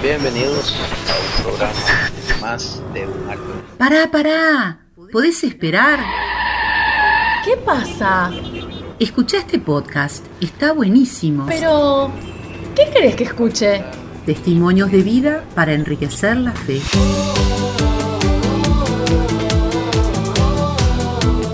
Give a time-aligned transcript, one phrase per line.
[0.00, 0.74] Bienvenidos
[1.08, 1.72] a un programa
[2.40, 3.42] más de un alto.
[3.76, 4.78] Pará, pará.
[5.10, 5.98] ¿Podés esperar?
[7.44, 8.30] ¿Qué pasa?
[9.00, 10.24] Escucha este podcast.
[10.40, 11.46] Está buenísimo.
[11.46, 12.12] Pero,
[12.76, 13.82] ¿qué querés que escuche?
[14.24, 16.80] Testimonios de vida para enriquecer la fe.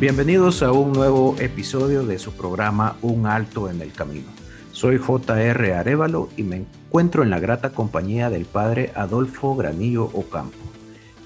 [0.00, 4.28] Bienvenidos a un nuevo episodio de su programa Un Alto en el Camino.
[4.72, 5.74] Soy J.R.
[5.74, 10.56] Arevalo y me encuentro en la grata compañía del padre Adolfo Granillo Ocampo.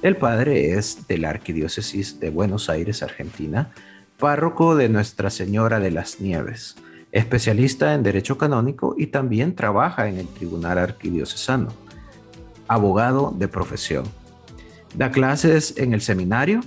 [0.02, 3.70] El padre es de la Arquidiócesis de Buenos Aires, Argentina,
[4.18, 6.74] párroco de Nuestra Señora de las Nieves,
[7.12, 11.68] especialista en Derecho Canónico y también trabaja en el Tribunal Arquidiocesano,
[12.66, 14.02] abogado de profesión.
[14.96, 16.60] Da clases en el seminario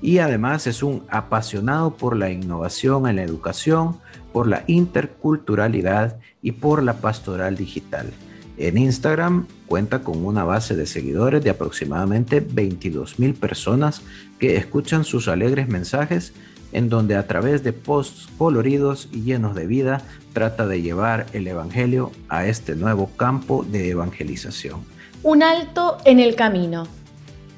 [0.00, 3.96] y además es un apasionado por la innovación en la educación,
[4.32, 8.12] por la interculturalidad y por la pastoral digital.
[8.56, 14.02] En Instagram cuenta con una base de seguidores de aproximadamente 22 mil personas
[14.38, 16.32] que escuchan sus alegres mensajes
[16.72, 21.46] en donde a través de posts coloridos y llenos de vida trata de llevar el
[21.46, 24.84] Evangelio a este nuevo campo de evangelización.
[25.22, 26.86] Un alto en el camino.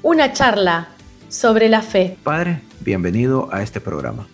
[0.03, 0.89] Una charla
[1.29, 2.17] sobre la fe.
[2.23, 4.27] Padre, bienvenido a este programa.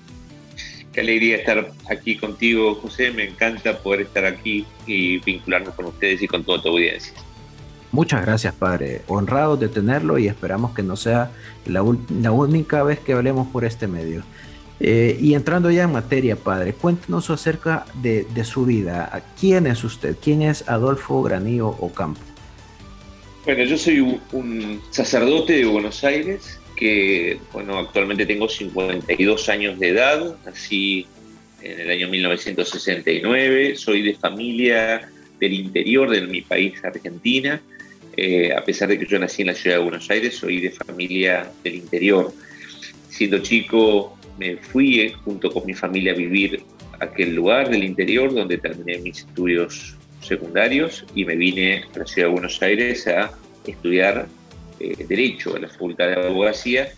[0.93, 3.11] Qué alegría estar aquí contigo, José.
[3.11, 7.13] Me encanta poder estar aquí y vincularnos con ustedes y con toda tu audiencia.
[7.91, 9.01] Muchas gracias, Padre.
[9.07, 11.31] Honrados de tenerlo y esperamos que no sea
[11.65, 14.23] la, única vez que hablemos por este medio.
[14.79, 19.23] Eh, y entrando ya en materia, Padre, cuéntenos acerca de, su vida.
[19.39, 20.15] ¿Quién es usted?
[20.21, 22.21] ¿Quién es Adolfo Granillo Ocampo?
[23.45, 29.89] Bueno, yo soy un sacerdote de Buenos Aires que, bueno, actualmente tengo 52 años de
[29.89, 31.05] edad, nací
[31.61, 37.61] en el año 1969, soy de familia del interior de mi país, Argentina,
[38.15, 40.71] eh, a pesar de que yo nací en la ciudad de Buenos Aires, soy de
[40.71, 42.31] familia del interior.
[43.09, 46.63] Siendo chico me fui eh, junto con mi familia a vivir
[46.99, 52.05] a aquel lugar del interior donde terminé mis estudios secundarios y me vine a la
[52.05, 53.31] ciudad de Buenos Aires a
[53.65, 54.27] estudiar
[54.83, 56.91] eh, Derecho en la Facultad de Abogacía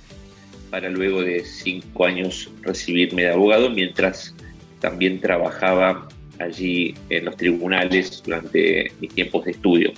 [0.70, 4.34] para luego de cinco años recibirme de abogado mientras
[4.80, 6.08] también trabajaba
[6.40, 9.94] allí en los tribunales durante mis tiempos de estudio.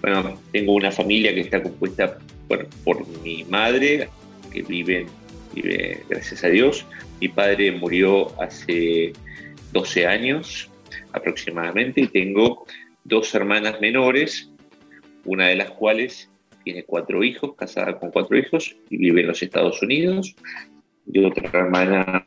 [0.00, 4.08] Bueno, tengo una familia que está compuesta por, por mi madre,
[4.52, 5.06] que vive,
[5.54, 6.86] vive, gracias a Dios.
[7.20, 9.12] Mi padre murió hace
[9.72, 10.70] 12 años
[11.12, 12.64] aproximadamente y tengo
[13.04, 14.50] dos hermanas menores,
[15.24, 16.30] una de las cuales
[16.68, 20.36] tiene cuatro hijos, casada con cuatro hijos y vive en los Estados Unidos.
[21.10, 22.22] Y otra hermana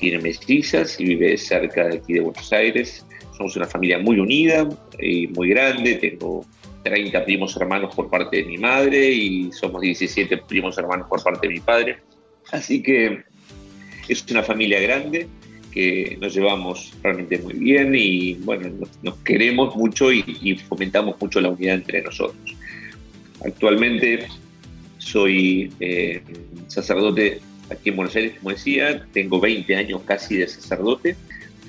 [0.00, 3.06] tiene mestizas y vive cerca de aquí de Buenos Aires.
[3.36, 4.68] Somos una familia muy unida
[4.98, 5.94] y muy grande.
[5.94, 6.44] Tengo
[6.82, 11.46] 30 primos hermanos por parte de mi madre y somos 17 primos hermanos por parte
[11.46, 11.98] de mi padre.
[12.50, 13.22] Así que
[14.08, 15.28] es una familia grande
[15.70, 21.40] que nos llevamos realmente muy bien y bueno, nos, queremos mucho y, y, fomentamos mucho
[21.40, 22.56] la unidad entre nosotros.
[23.44, 24.26] Actualmente
[24.98, 26.22] soy eh,
[26.66, 27.40] sacerdote
[27.70, 31.16] aquí en Buenos Aires, como decía, tengo 20 años casi de sacerdote.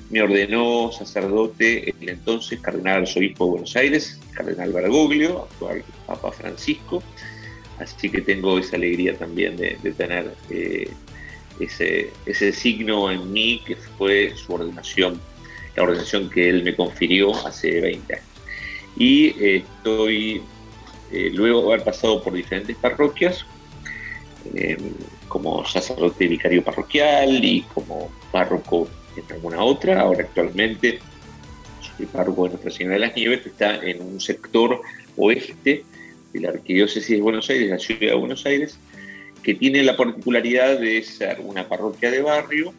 [0.09, 7.03] Me ordenó sacerdote el entonces cardenal arzobispo de Buenos Aires, cardenal Bergoglio, actual Papa Francisco.
[7.79, 10.89] Así que tengo esa alegría también de, tener eh,
[11.59, 15.19] ese, ese signo en mí que fue su ordenación,
[15.75, 18.25] la ordenación que él me confirió hace 20 años.
[18.97, 20.41] Y eh, estoy
[21.33, 23.45] luego de haber pasado por diferentes parroquias,
[24.53, 24.77] eh,
[25.27, 30.99] como sacerdote vicario parroquial y como párroco en alguna otra, ahora actualmente
[31.97, 34.81] soy párroco de Nuestra Señora de las Nieves, que está en un sector
[35.17, 35.83] oeste
[36.33, 38.77] de la Arquidiócesis de Buenos Aires, la ciudad de Buenos Aires,
[39.41, 42.73] que tiene la particularidad de ser una parroquia de barrio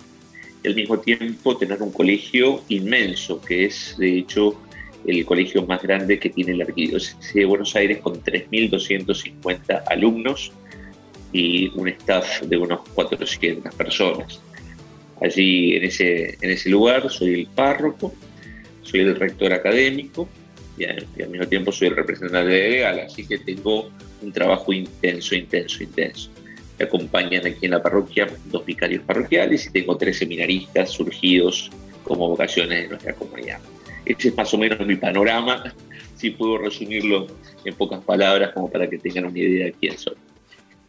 [0.63, 4.61] y al mismo tiempo tener un colegio inmenso, que es de hecho
[5.07, 10.53] el colegio más grande que tiene la Arquidiócesis de Buenos Aires con 3.250 alumnos
[11.33, 14.41] y un staff de unos 400 personas.
[15.21, 18.15] allí en ese, en ese lugar, soy el párroco,
[18.83, 20.29] soy el rector académico
[20.79, 23.91] y, al mismo tiempo soy el representante legal, así que tengo
[24.23, 26.31] un trabajo intenso, intenso, intenso.
[26.79, 31.71] Me acompañan aquí en la parroquia dos vicarios parroquiales y tengo tres seminaristas surgidos
[32.05, 33.61] como vocaciones de nuestra comunidad.
[34.07, 35.75] Ese es más o menos mi panorama,
[36.15, 37.27] si puedo resumirlo
[37.65, 40.15] en pocas palabras como para que tengan una idea de quién soy.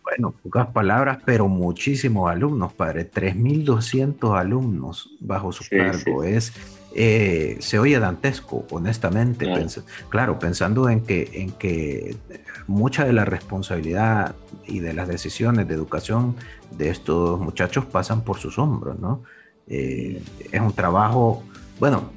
[0.04, 3.10] Bueno, pocas palabras, pero muchísimos alumnos, padre.
[3.12, 6.24] 3.200 alumnos bajo su cargo.
[6.24, 6.54] Es,
[6.96, 9.48] eh, se oye dantesco, honestamente.
[10.08, 12.16] claro, pensando en que, en que
[12.68, 14.36] mucha de la responsabilidad
[14.66, 16.36] y de las decisiones de educación
[16.72, 19.24] de estos muchachos pasan por sus hombros, ¿no?
[19.68, 20.22] Eh,
[20.52, 21.44] es un trabajo
[21.80, 22.12] bueno,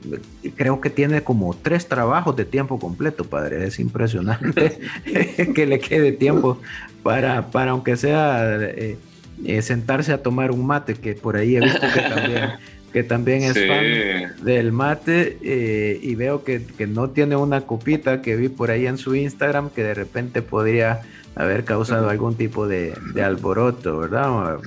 [0.56, 3.66] creo que tiene como tres trabajos de tiempo completo, padre.
[3.66, 4.78] Es impresionante
[5.54, 6.60] que le quede tiempo
[7.02, 8.96] para, para aunque sea eh,
[9.44, 12.50] eh, sentarse a tomar un mate, que por ahí he visto que también,
[12.92, 18.22] que también es fan del mate eh, y veo que, que, no tiene una copita
[18.22, 21.02] que vi por ahí en su Instagram que de repente podría
[21.34, 24.58] haber causado algún tipo de, alboroto, ¿verdad?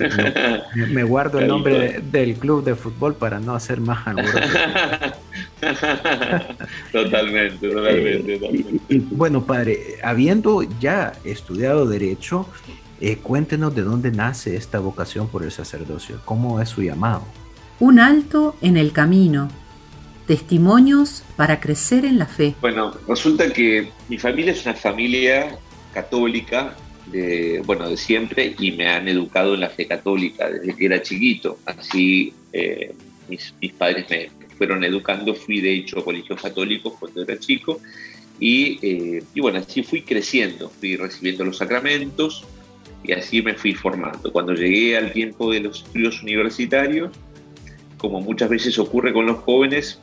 [0.76, 4.40] Me, guardo el nombre del club de fútbol para no hacer más alboroto.
[6.92, 8.40] totalmente, totalmente,
[8.90, 12.48] Y, bueno, padre, habiendo ya estudiado Derecho,
[13.02, 17.24] eh, cuéntenos de dónde nace esta vocación por el sacerdocio, cómo es su llamado.
[17.80, 19.50] Un alto en el camino,
[20.28, 22.56] testimonios para crecer en la fe.
[22.62, 25.58] Bueno, resulta que mi familia es una familia
[25.94, 26.76] católica
[27.08, 31.02] de, bueno, de siempre y me han educado en la fe católica desde que era
[31.02, 31.60] chiquito.
[31.66, 32.94] Así eh,
[33.30, 37.80] mis, padres me fueron educando, fui de hecho a colegios católicos cuando era chico
[38.40, 42.46] y, eh, y, bueno, así fui creciendo, fui recibiendo los sacramentos
[43.04, 44.32] y así me fui formando.
[44.32, 47.12] Cuando llegué al tiempo de los estudios universitarios,
[47.98, 50.00] como muchas veces ocurre con los jóvenes,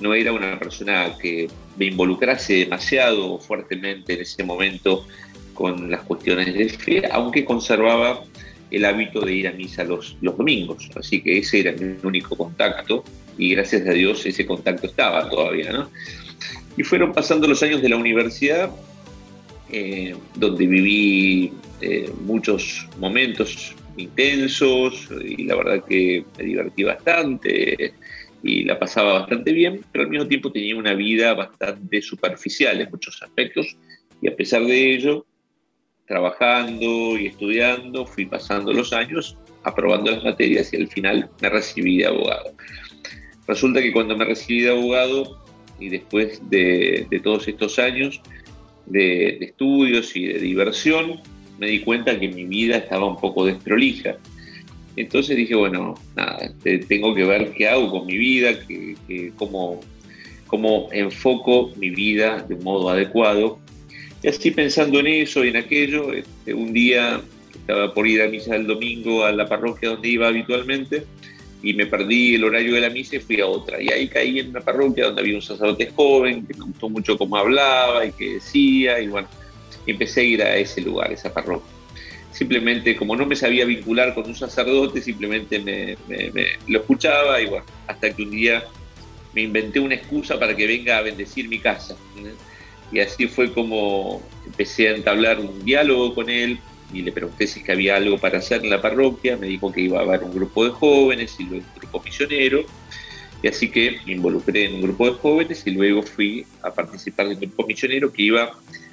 [0.00, 5.06] no era una persona que me involucrase demasiado fuertemente en ese momento
[5.54, 8.24] con las cuestiones de fe, aunque conservaba
[8.70, 10.90] el hábito de ir a misa los, domingos.
[10.96, 13.04] Así que ese era mi único contacto
[13.38, 15.72] y gracias a Dios ese contacto estaba todavía.
[15.72, 15.90] ¿no?
[16.76, 18.70] Y fueron pasando los años de la universidad,
[19.70, 27.94] eh, donde viví eh, muchos momentos intensos y la verdad que me divertí bastante
[28.44, 32.90] y la pasaba bastante bien, pero al mismo tiempo tenía una vida bastante superficial en
[32.90, 33.74] muchos aspectos
[34.20, 35.24] y a pesar de ello,
[36.06, 41.96] trabajando y estudiando, fui pasando los años, aprobando las materias y al final me recibí
[41.96, 42.52] de abogado.
[43.48, 45.42] Resulta que cuando me recibí de abogado
[45.80, 48.20] y después de, todos estos años
[48.84, 51.18] de, de estudios y de diversión,
[51.58, 54.18] me di cuenta que mi vida estaba un poco desprolija
[54.96, 56.52] entonces dije, bueno, nada,
[56.88, 59.80] tengo que ver qué hago con mi vida, que, cómo,
[60.46, 63.58] cómo enfoco mi vida de un modo adecuado.
[64.22, 67.20] Y así pensando en eso y en aquello, este, un día
[67.54, 71.04] estaba por ir a misa el domingo a la parroquia donde iba habitualmente
[71.62, 73.82] y me perdí el horario de la misa y fui a otra.
[73.82, 77.18] Y ahí caí en una parroquia donde había un sacerdote joven que me gustó mucho
[77.18, 79.28] cómo hablaba y qué decía y bueno,
[79.86, 81.73] empecé a ir a ese lugar, esa parroquia
[82.34, 85.96] simplemente como no me sabía vincular con un sacerdote, simplemente me,
[86.66, 88.64] lo escuchaba y bueno, hasta que un día
[89.32, 91.96] me inventé una excusa para que venga a bendecir mi casa.
[92.90, 96.58] Y así fue como empecé a entablar un diálogo con él
[96.92, 99.72] y le pregunté si es que había algo para hacer en la parroquia, me dijo
[99.72, 102.64] que iba a haber un grupo de jóvenes y luego un grupo misionero.
[103.44, 107.28] Y así que me involucré en un grupo de jóvenes y luego fui a participar
[107.28, 108.44] del grupo misionero que iba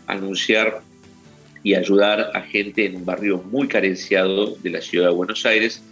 [0.07, 0.83] a anunciar
[1.63, 5.83] y ayudar a gente en un barrio muy carenciado de la ciudad de Buenos Aires,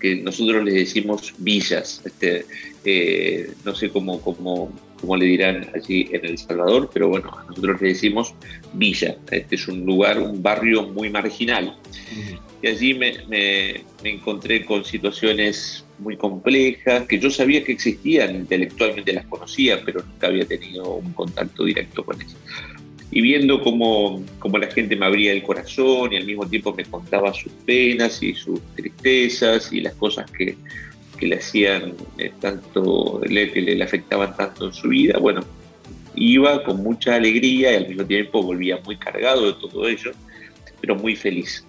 [0.00, 2.02] que nosotros les decimos villas.
[2.04, 2.46] Este,
[2.84, 7.80] eh, no sé cómo, cómo, cómo, le dirán allí en El Salvador, pero bueno, nosotros
[7.80, 8.34] le decimos
[8.72, 9.16] villa.
[9.30, 11.76] Este es un lugar, un barrio muy marginal.
[12.62, 18.34] Y allí me, me, me encontré con situaciones muy complejas, que yo sabía que existían,
[18.34, 22.36] intelectualmente las conocía, pero nunca había tenido un contacto directo con ellas
[23.10, 26.84] y viendo cómo, cómo, la gente me abría el corazón y al mismo tiempo me
[26.84, 30.56] contaba sus penas y sus tristezas y las cosas que,
[31.18, 35.40] que le hacían eh, tanto, que le, afectaban tanto en su vida, bueno,
[36.14, 40.12] iba con mucha alegría y al mismo tiempo volvía muy cargado de todo ello,
[40.80, 41.64] pero muy feliz.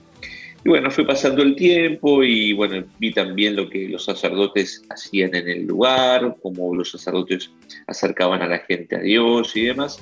[0.66, 5.34] Y bueno, fue pasando el tiempo y bueno, vi también lo que los sacerdotes hacían
[5.34, 7.50] en el lugar, cómo los sacerdotes
[7.88, 10.02] acercaban a la gente a Dios y demás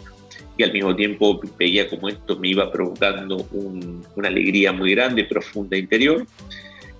[0.58, 3.48] y al mismo tiempo veía como esto me iba provocando
[4.16, 6.26] una alegría muy grande, profunda interior,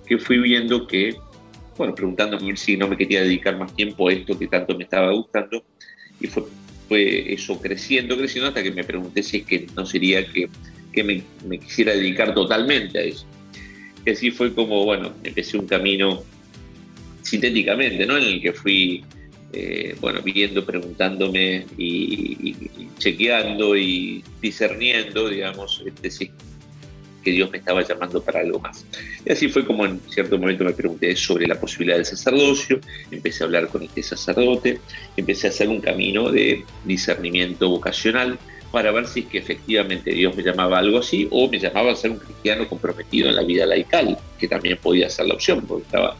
[0.06, 1.16] que fui viendo que
[1.78, 5.12] bueno, preguntándome si no me quería dedicar más tiempo a esto que tanto me estaba
[5.12, 5.62] gustando.
[6.20, 10.48] Y fue, eso creciendo, creciendo, hasta que me pregunté si es que no sería que,
[10.92, 13.24] que me, me, quisiera dedicar totalmente a eso.
[14.04, 16.22] Y así fue como, bueno, empecé un camino
[17.22, 18.16] sintéticamente, ¿no?
[18.16, 19.04] En el que fui
[19.52, 22.54] eh, bueno, viendo, preguntándome y,
[22.98, 26.30] chequeando y discerniendo, digamos, este, si
[27.22, 28.84] que Dios me estaba llamando para algo más.
[29.24, 33.42] Y así fue como en cierto momento me pregunté sobre la posibilidad del sacerdocio, empecé
[33.42, 34.80] a hablar con este sacerdote,
[35.16, 38.38] empecé a hacer un camino de discernimiento vocacional
[38.70, 41.92] para ver si es que efectivamente Dios me llamaba a algo así o me llamaba
[41.92, 45.64] a ser un cristiano comprometido en la vida laical, que también podía ser la opción,
[45.66, 46.16] porque estaba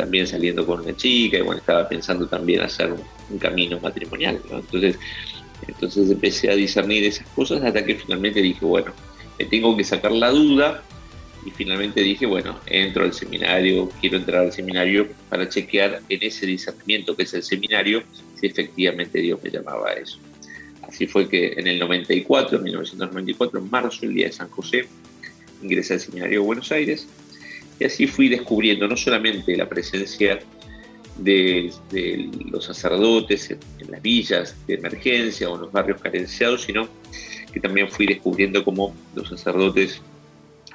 [0.00, 4.40] también saliendo con una chica y bueno, estaba pensando también hacer un, camino matrimonial.
[4.50, 4.98] Entonces,
[5.68, 8.92] entonces empecé a discernir esas cosas hasta que finalmente dije, bueno,
[9.38, 10.82] me tengo que sacar la duda
[11.44, 16.46] y finalmente dije, bueno, entro al seminario, quiero entrar al seminario para chequear en ese
[16.46, 18.02] discernimiento que es el seminario
[18.40, 20.18] si efectivamente Dios me llamaba a eso.
[20.82, 24.86] Así fue que en el 94, en 1994, en marzo, el día de San José,
[25.62, 27.06] ingresé al seminario de Buenos Aires
[27.80, 30.38] y así fui descubriendo no solamente la presencia
[31.16, 31.72] de,
[32.50, 33.58] los sacerdotes en,
[33.90, 36.86] las villas de emergencia o en los barrios carenciados, sino
[37.52, 40.00] que también fui descubriendo cómo los sacerdotes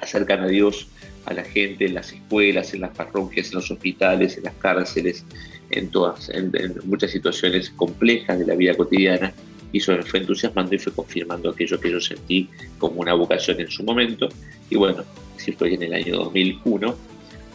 [0.00, 0.88] acercan a Dios
[1.24, 5.24] a la gente en las escuelas, en las parroquias, en los hospitales, en las cárceles,
[5.70, 6.52] en todas, en,
[6.84, 9.32] muchas situaciones complejas de la vida cotidiana.
[9.72, 12.48] Y eso me fue entusiasmando y fue confirmando aquello que yo sentí
[12.78, 14.28] como una vocación en su momento.
[14.70, 15.04] Y bueno,
[15.36, 16.94] si fue en el año 2001,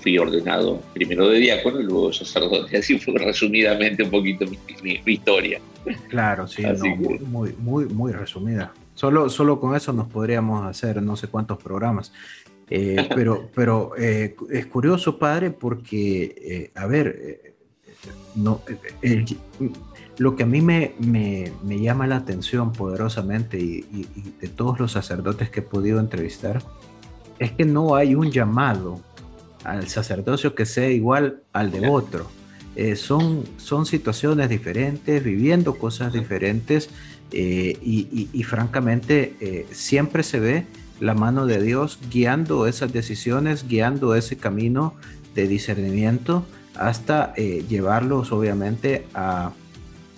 [0.01, 2.77] fui ordenado primero de diácono y luego sacerdote.
[2.79, 4.45] Así fue resumidamente un poquito
[4.83, 5.61] mi, historia.
[6.09, 6.63] Claro, sí,
[7.25, 8.73] muy, muy, muy resumida.
[8.95, 12.11] Solo, solo con eso nos podríamos hacer no sé cuántos programas.
[12.69, 17.55] Eh, pero pero eh, es curioso, padre, porque, eh, a ver,
[18.35, 18.61] no,
[20.17, 24.79] lo que a mí me, me, me, llama la atención poderosamente y, y de todos
[24.79, 26.61] los sacerdotes que he podido entrevistar,
[27.41, 29.01] es que no hay un llamado
[29.63, 32.27] al sacerdocio que sea igual al de otro.
[32.75, 36.91] Eh, son, son situaciones diferentes, viviendo cosas diferentes
[37.31, 40.67] eh, y, francamente eh, siempre se ve
[40.99, 44.93] la mano de Dios guiando esas decisiones, guiando ese camino
[45.33, 46.45] de discernimiento
[46.75, 49.51] hasta llevarlos obviamente a,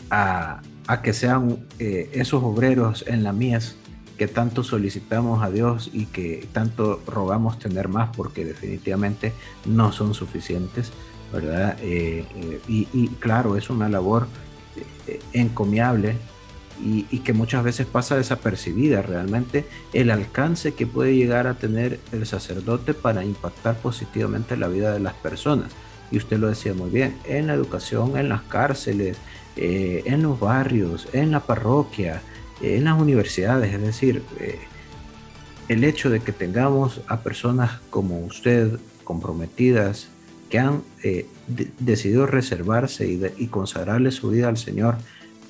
[0.09, 3.77] a, a que sean esos obreros en la mies
[4.23, 9.33] que tanto solicitamos a Dios y que tanto rogamos tener más porque definitivamente
[9.65, 10.93] no son suficientes,
[11.33, 11.75] ¿verdad?
[11.81, 14.27] Eh, eh, y, claro, es una labor
[15.07, 16.15] eh, encomiable
[16.81, 21.99] y, y, que muchas veces pasa desapercibida realmente el alcance que puede llegar a tener
[22.13, 25.73] el sacerdote para impactar positivamente la vida de las personas.
[26.11, 29.17] Y usted lo decía muy bien, en la educación, en las cárceles,
[29.57, 32.21] en los barrios, en la parroquia,
[32.61, 34.59] en las universidades, es decir, eh,
[35.69, 40.09] el hecho de que tengamos a personas como usted comprometidas
[40.49, 41.25] que han eh,
[41.79, 43.07] decidido reservarse
[43.37, 44.97] y, consagrarle su vida al Señor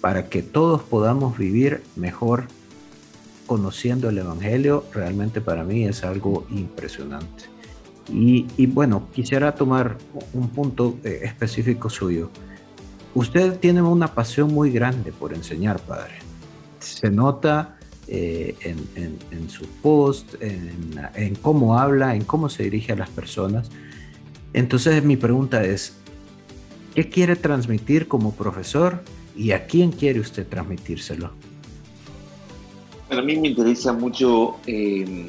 [0.02, 2.46] para que todos podamos vivir mejor
[3.48, 7.46] conociendo el Evangelio, realmente para mí es algo impresionante.
[8.10, 9.98] Y, bueno, quisiera tomar
[10.34, 12.30] un punto eh, específico suyo.
[13.14, 16.23] Usted tiene una pasión muy grande por enseñar, Padre
[16.84, 23.10] se nota eh, en, su post, en, cómo habla, en cómo se dirige a las
[23.10, 23.70] personas.
[24.54, 25.98] Entonces mi pregunta es,
[26.96, 29.04] ¿qué quiere transmitir como profesor
[29.36, 31.32] y a quién quiere usted transmitírselo?
[33.18, 35.28] a mí me interesa mucho eh,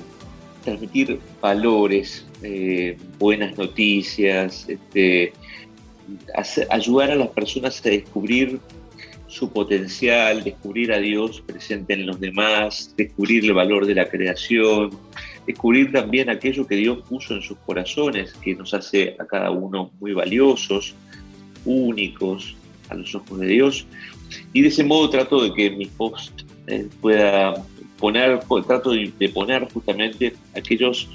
[0.64, 5.32] transmitir valores, eh, buenas noticias, este,
[6.70, 8.60] ayudar a las personas a descubrir
[9.26, 14.90] su potencial, descubrir a Dios presente en los demás, descubrir el valor de la creación,
[15.46, 19.90] descubrir también aquello que Dios puso en sus corazones, que nos hace a cada uno
[20.00, 20.94] muy valiosos,
[21.64, 22.56] únicos
[22.88, 23.86] a los ojos de Dios.
[24.52, 27.54] Y de ese modo trato de que mi post eh, pueda
[27.98, 31.08] poner, trato de, poner justamente aquellos,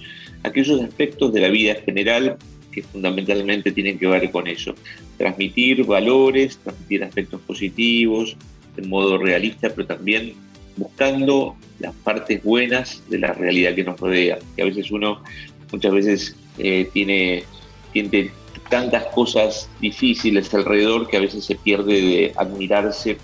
[0.43, 2.37] aquellos aspectos de la vida general
[2.71, 4.73] que fundamentalmente tienen que ver con eso.
[5.17, 8.35] Transmitir valores, transmitir aspectos positivos,
[8.75, 10.33] de modo realista, pero también
[10.77, 14.39] buscando las partes buenas de la realidad que nos rodea.
[14.55, 15.21] Que a veces uno,
[15.71, 17.43] muchas veces, eh, tiene,
[17.91, 18.31] tiene
[18.69, 23.17] tantas cosas difíciles alrededor que a veces se pierde de admirarse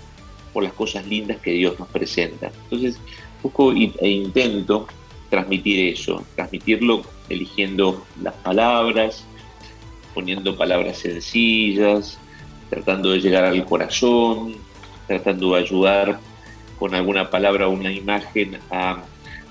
[0.52, 2.50] por las cosas lindas que Dios nos presenta.
[2.64, 2.98] Entonces,
[3.42, 4.86] busco e intento
[5.30, 9.24] transmitir eso, transmitirlo eligiendo las palabras,
[10.16, 12.18] poniendo palabras sencillas,
[12.70, 14.54] tratando de llegar al corazón,
[15.06, 16.18] tratando de ayudar
[16.78, 19.02] con alguna palabra o una imagen a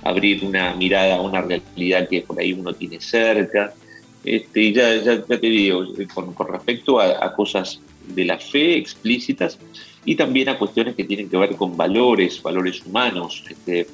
[0.02, 3.76] abrir una mirada a una realidad que por ahí uno tiene cerca.
[4.24, 9.60] Este, y ya, ya, te digo, con, respecto a, cosas de la fe explícitas
[10.04, 13.86] y también a cuestiones que tienen que ver con valores, valores humanos, este,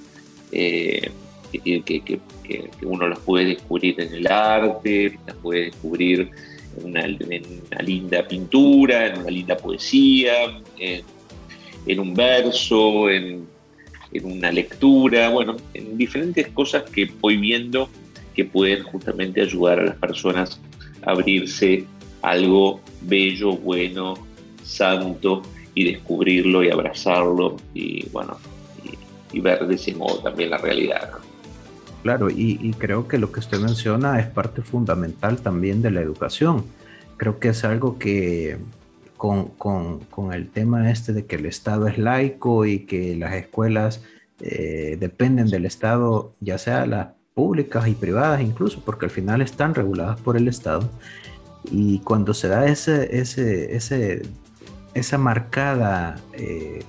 [0.54, 1.12] eh,
[1.52, 2.20] que,
[2.84, 6.32] uno las puede descubrir en el arte, las puede descubrir
[6.78, 7.08] en una,
[7.82, 10.34] linda pintura, en una linda poesía,
[10.78, 13.48] en, un verso, en,
[14.14, 17.90] en una lectura, bueno, en diferentes cosas que voy viendo
[18.34, 20.60] que pueden justamente ayudar a las personas
[21.06, 21.86] a abrirse
[22.22, 24.14] algo bello, bueno,
[24.64, 25.42] santo
[25.74, 28.38] y descubrirlo y abrazarlo y bueno,
[29.34, 31.10] y, ver de ese modo también la realidad.
[32.04, 36.66] Claro, y, creo que lo que usted menciona es parte fundamental también de la educación.
[37.18, 38.58] Creo que es algo que
[39.18, 43.34] con, con, con el tema este de que el Estado es laico y que las
[43.36, 44.04] escuelas
[44.40, 49.76] eh, dependen del Estado, ya sea las públicas y privadas incluso, porque al final están
[49.76, 50.90] reguladas por el Estado.
[51.70, 54.24] Y cuando se da ese, ese, ese
[54.94, 56.84] esa marcada, eh,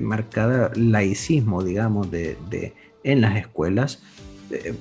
[0.00, 4.02] marcada laicismo, digamos, de, de, en las escuelas,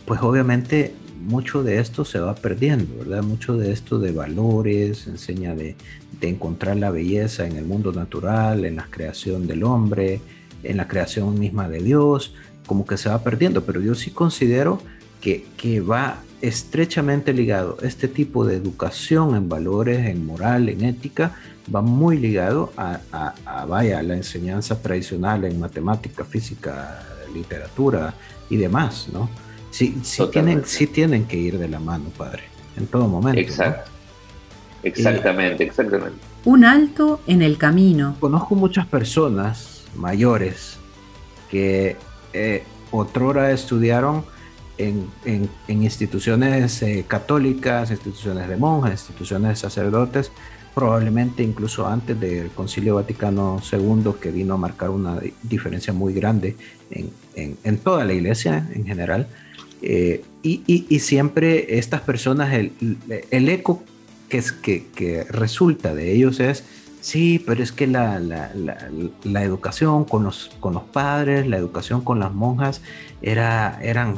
[0.05, 3.23] pues obviamente mucho de esto se va perdiendo, ¿verdad?
[3.23, 5.75] Mucho de esto de valores, enseña de,
[6.19, 10.21] de encontrar la belleza en el mundo natural, en la creación del hombre,
[10.63, 12.33] en la creación misma de Dios,
[12.65, 14.81] como que se va perdiendo, pero yo sí considero
[15.21, 21.35] que, que va estrechamente ligado este tipo de educación en valores, en moral, en ética,
[21.73, 27.01] va muy ligado a, a, vaya, la enseñanza tradicional en matemática, física,
[27.33, 28.13] literatura
[28.49, 29.29] y demás, ¿no?
[29.75, 32.43] Sí, sí, tienen, sí tienen que ir de la mano, padre,
[32.77, 33.41] en todo momento.
[33.41, 33.91] Exacto.
[34.83, 36.17] Exactamente, exactamente.
[36.45, 38.15] Un alto en el camino.
[38.21, 40.77] Conozco muchas personas mayores
[41.51, 41.97] que
[42.31, 44.23] eh, otrora estudiaron
[44.77, 45.09] en,
[45.67, 50.31] instituciones eh, católicas, instituciones de monjas, instituciones de sacerdotes,
[50.73, 56.55] probablemente incluso antes del Concilio Vaticano II, que vino a marcar una diferencia muy grande
[56.91, 59.27] en, toda la iglesia en general.
[59.87, 63.83] Eh, y, siempre estas personas, el, eco
[64.29, 66.63] que, es, que, que resulta de ellos es
[67.05, 68.19] Sí, pero es que la,
[69.43, 72.81] educación con los, con los padres, la educación con las monjas,
[73.21, 74.15] era, eran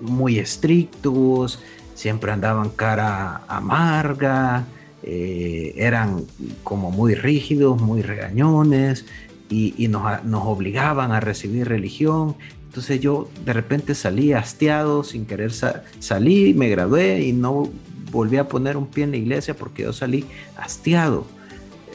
[0.00, 1.60] muy estrictos,
[1.96, 4.66] siempre andaban cara amarga,
[5.02, 6.26] eh, eran
[6.62, 9.04] como muy rígidos, muy regañones
[9.48, 12.36] y, nos, nos, obligaban a recibir religión.
[12.70, 17.68] Entonces yo de repente salí hastiado, sin querer salir, me gradué y no
[18.12, 20.24] volví a poner un pie en la iglesia porque yo salí
[20.56, 21.26] hastiado.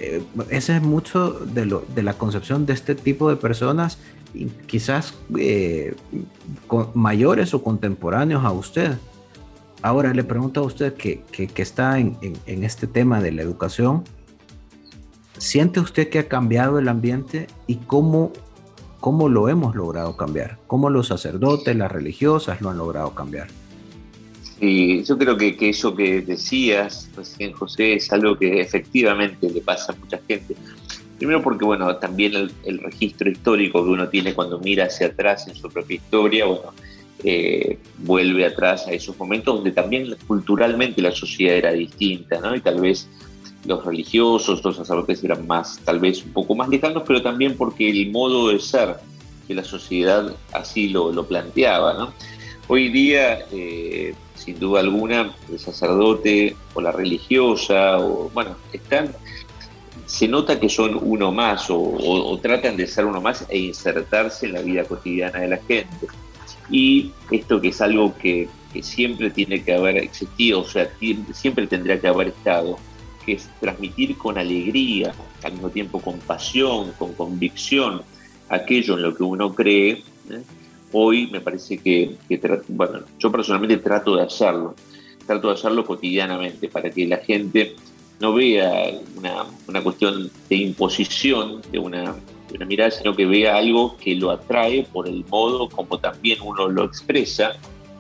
[0.01, 3.99] Eh, ese es mucho de, lo, de la concepción de este tipo de personas,
[4.67, 5.95] quizás eh,
[6.93, 8.97] mayores o contemporáneos a usted.
[9.81, 14.03] Ahora le pregunto a usted que, que, está en, en, este tema de la educación,
[15.38, 18.33] ¿siente usted que ha cambiado el ambiente y cómo,
[19.05, 20.57] cómo lo hemos logrado cambiar?
[20.65, 23.49] ¿Cómo los sacerdotes, las religiosas lo han logrado cambiar?
[24.59, 29.93] Y yo creo que, eso que decías recién, José, es algo que efectivamente le pasa
[29.93, 30.55] a mucha gente.
[31.19, 35.53] Primero porque, bueno, también el, registro histórico que uno tiene cuando mira hacia atrás en
[35.53, 36.73] su propia historia, bueno,
[37.23, 42.55] eh, vuelve atrás a esos momentos donde también culturalmente la sociedad era distinta, ¿no?
[42.55, 43.07] Y tal vez
[43.65, 47.89] los religiosos, los sacerdotes eran más, tal vez un poco más lejanos, pero también porque
[47.89, 48.97] el modo de ser
[49.47, 52.13] de la sociedad así lo, lo planteaba, ¿no?
[52.67, 59.13] Hoy día, eh, sin duda alguna, el sacerdote o la religiosa, o bueno, están,
[60.08, 64.54] se nota que son uno más o, tratan de ser uno más e insertarse en
[64.54, 66.08] la vida cotidiana de la gente.
[66.71, 68.49] Y esto que es algo que,
[68.82, 70.89] siempre tiene que haber existido, o sea,
[71.34, 72.78] siempre tendría que haber estado,
[73.25, 78.01] que es transmitir con alegría, al mismo tiempo con pasión, con convicción,
[78.49, 80.03] aquello en lo que uno cree.
[80.29, 80.43] ¿eh?
[80.97, 82.15] hoy me parece que,
[82.69, 84.75] bueno, yo personalmente trato de hacerlo,
[85.27, 87.75] trato de hacerlo cotidianamente para que la gente
[88.21, 88.91] no vea
[89.67, 92.15] una, cuestión de imposición de una,
[92.65, 96.85] mirada, sino que vea algo que lo atrae por el modo como también uno lo
[96.85, 97.57] expresa,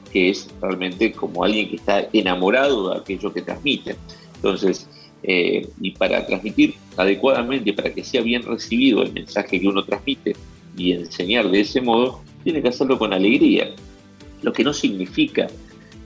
[0.09, 3.97] que es realmente como alguien que está enamorado de aquello que transmite.
[4.35, 4.87] Entonces,
[5.27, 10.35] eh, y para transmitir adecuadamente, para que sea bien recibido el mensaje que uno transmite
[10.77, 13.71] y enseñar de ese modo, tiene que hacerlo con alegría,
[14.41, 15.47] lo que no significa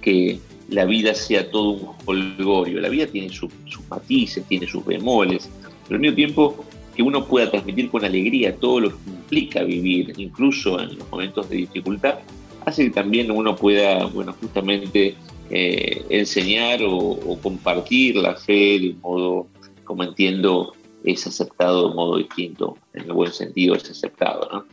[0.02, 2.80] que, la vida sea todo un holgorio.
[2.80, 3.52] La vida tiene sus
[3.90, 5.50] matices, tiene sus bemoles,
[5.88, 10.14] pero al mismo tiempo que uno pueda transmitir con alegría todo lo que implica vivir,
[10.18, 12.20] incluso en los momentos de dificultad,
[12.66, 15.16] hace que también uno pueda, bueno, justamente
[15.50, 19.48] eh, enseñar o, compartir la fe de un modo,
[19.84, 24.66] como entiendo, es aceptado de modo distinto, en el buen sentido es aceptado.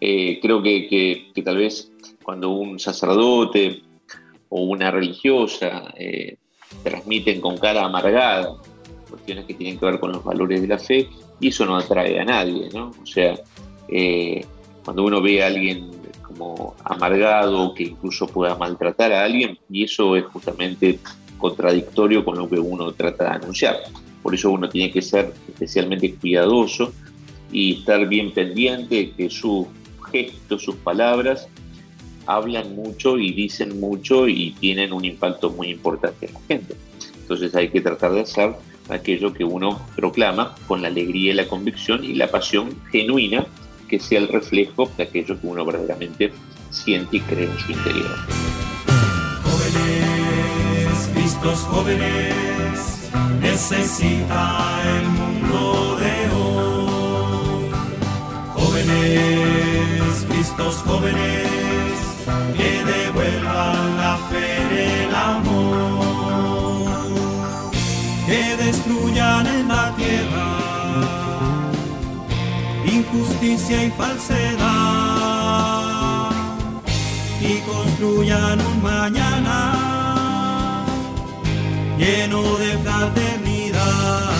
[0.00, 0.86] Eh, creo que,
[1.34, 1.90] que, tal vez
[2.22, 3.82] cuando un sacerdote
[4.48, 6.36] o una religiosa eh,
[6.82, 8.54] transmiten con cara amargada
[9.08, 11.08] cuestiones que tienen que ver con los valores de la fe,
[11.40, 12.92] y eso no atrae a nadie, ¿no?
[13.02, 13.34] O sea,
[14.84, 16.01] cuando uno ve a alguien
[16.32, 20.98] como amargado, que incluso pueda maltratar a alguien, y eso es justamente
[21.38, 23.78] contradictorio con lo que uno trata de anunciar.
[24.22, 26.92] Por eso uno tiene que ser especialmente cuidadoso
[27.50, 29.66] y estar bien pendiente de que sus
[30.10, 31.48] gestos, sus palabras,
[32.26, 36.76] hablan mucho y dicen mucho y tienen un impacto muy importante en la gente.
[37.20, 38.54] Entonces hay que tratar de hacer
[38.88, 43.46] aquello que uno proclama con la alegría y la convicción y la pasión genuina
[43.92, 46.32] que sea el reflejo de aquello que uno verdaderamente
[46.70, 48.16] siente y cree en su interior.
[49.44, 53.10] Jóvenes, Cristos jóvenes,
[53.42, 57.70] necesita el mundo de hoy.
[58.54, 61.48] Jóvenes, Cristos jóvenes,
[62.56, 66.88] que devuelvan la fe el amor,
[68.24, 70.51] que destruyan en la tierra
[72.92, 74.60] injusticia y falsedad
[77.40, 80.84] y construyan un mañana
[81.98, 84.32] lleno de fraternidad.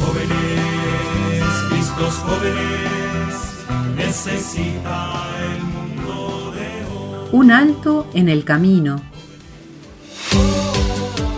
[0.00, 3.34] Jóvenes, Cristos jóvenes,
[3.96, 4.98] necesita
[5.52, 7.28] el mundo de hoy.
[7.32, 9.00] Un alto en el camino.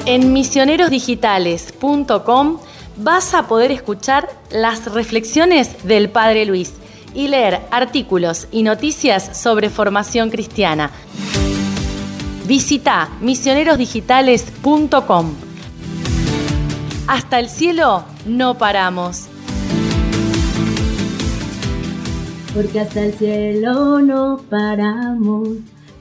[0.07, 2.59] En misionerosdigitales.com
[2.97, 6.75] vas a poder escuchar las reflexiones del Padre Luis
[7.15, 10.91] y leer artículos y noticias sobre formación cristiana.
[12.47, 15.35] Visita misionerosdigitales.com.
[17.07, 19.29] Hasta el cielo no paramos.
[22.55, 25.49] Porque hasta el cielo no paramos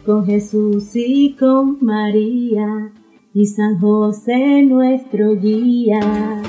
[0.06, 2.92] con Jesús y con María
[3.34, 6.42] y San José nuestro guía.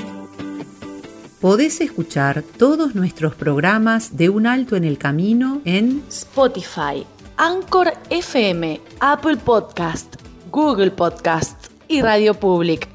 [1.43, 8.79] Podés escuchar todos nuestros programas de Un Alto en el Camino en Spotify, Anchor FM,
[9.01, 10.15] Apple Podcast,
[10.49, 12.87] Google Podcast y Radio Public.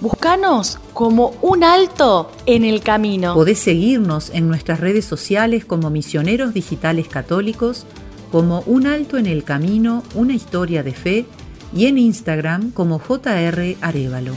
[0.00, 3.34] Búscanos como Un Alto en el Camino.
[3.34, 7.84] Podés seguirnos en nuestras redes sociales como Misioneros Digitales Católicos,
[8.32, 11.26] como Un Alto en el Camino, una historia de fe,
[11.74, 14.32] y en Instagram como JR Arevalo.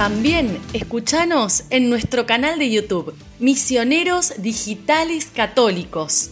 [0.00, 6.30] También escuchanos en nuestro canal de YouTube, Misioneros Digitales Católicos.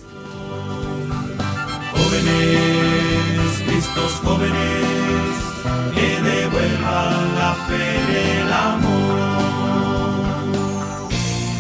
[1.93, 5.37] Jóvenes, Cristos jóvenes,
[5.95, 9.19] que devuelvan la fe el amor,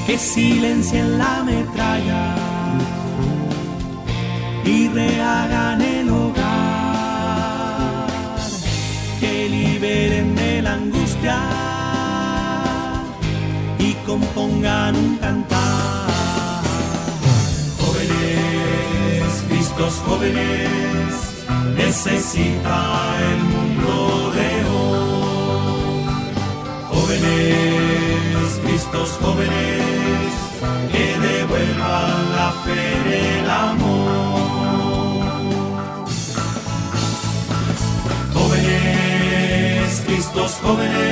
[0.06, 2.36] que silencien la metralla
[4.64, 6.46] y rehagan el hogar,
[9.20, 11.77] que liberen de la angustia
[14.08, 16.08] compongan un cantar.
[17.80, 21.12] Jóvenes, Cristos jóvenes,
[21.76, 22.78] necesita
[23.30, 26.02] el mundo de hoy.
[26.90, 30.32] Jóvenes, Cristos jóvenes,
[30.92, 32.82] que devuelvan la fe
[33.38, 34.48] el amor.
[38.34, 41.07] Jóvenes, Cristos jóvenes,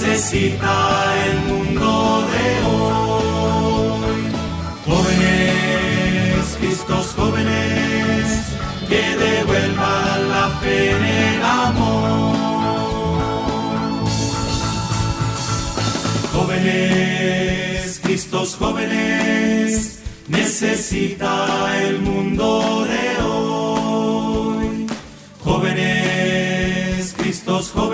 [0.00, 4.20] necesita el mundo de hoy.
[4.86, 8.24] Jóvenes, Cristos jóvenes,
[8.88, 12.36] que devuelvan la fe en el amor.
[16.32, 24.86] Jóvenes, Cristos jóvenes, necesita el mundo de hoy.
[25.42, 27.87] Jóvenes, Cristos jóvenes,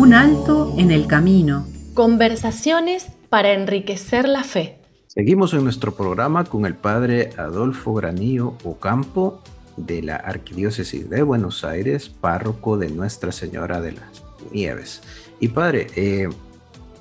[0.00, 1.66] Un alto en el camino.
[1.92, 4.78] Conversaciones para enriquecer la fe.
[5.08, 9.42] Seguimos en nuestro programa con el padre Adolfo Granillo Ocampo
[9.76, 15.02] de la Arquidiócesis de Buenos Aires, párroco de Nuestra Señora de las Nieves.
[15.38, 16.30] Y padre, eh,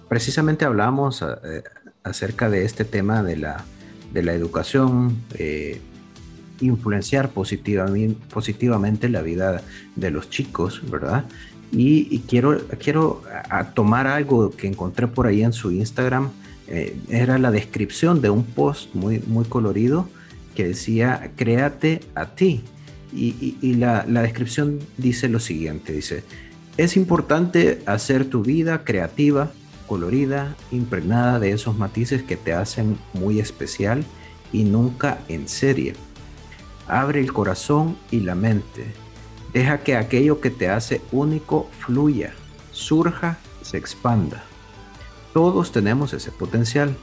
[0.09, 1.63] precisamente hablamos eh,
[2.03, 3.63] acerca de este tema de la,
[4.11, 5.79] de la educación, eh,
[6.59, 9.61] influenciar positivamente, positivamente la vida
[9.95, 11.23] de los chicos, ¿verdad?
[11.71, 13.21] Y, quiero, quiero
[13.75, 16.31] tomar algo que encontré por ahí en su Instagram,
[16.67, 20.07] eh, era la descripción de un post muy, muy colorido
[20.55, 22.63] que decía, créate a ti.
[23.11, 26.23] Y, la, la descripción dice lo siguiente, dice,
[26.77, 29.51] es importante hacer tu vida creativa,
[29.87, 34.03] colorida, impregnada de esos matices que te hacen muy especial
[34.53, 35.93] y nunca en serie.
[36.87, 38.85] Abre el corazón y la mente.
[39.53, 42.33] Deja que aquello que te hace único fluya,
[42.71, 44.43] surja, se expanda.
[45.33, 46.95] Todos tenemos ese potencial.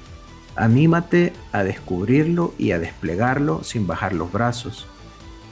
[0.55, 4.87] Anímate a descubrirlo y a desplegarlo sin bajar los brazos,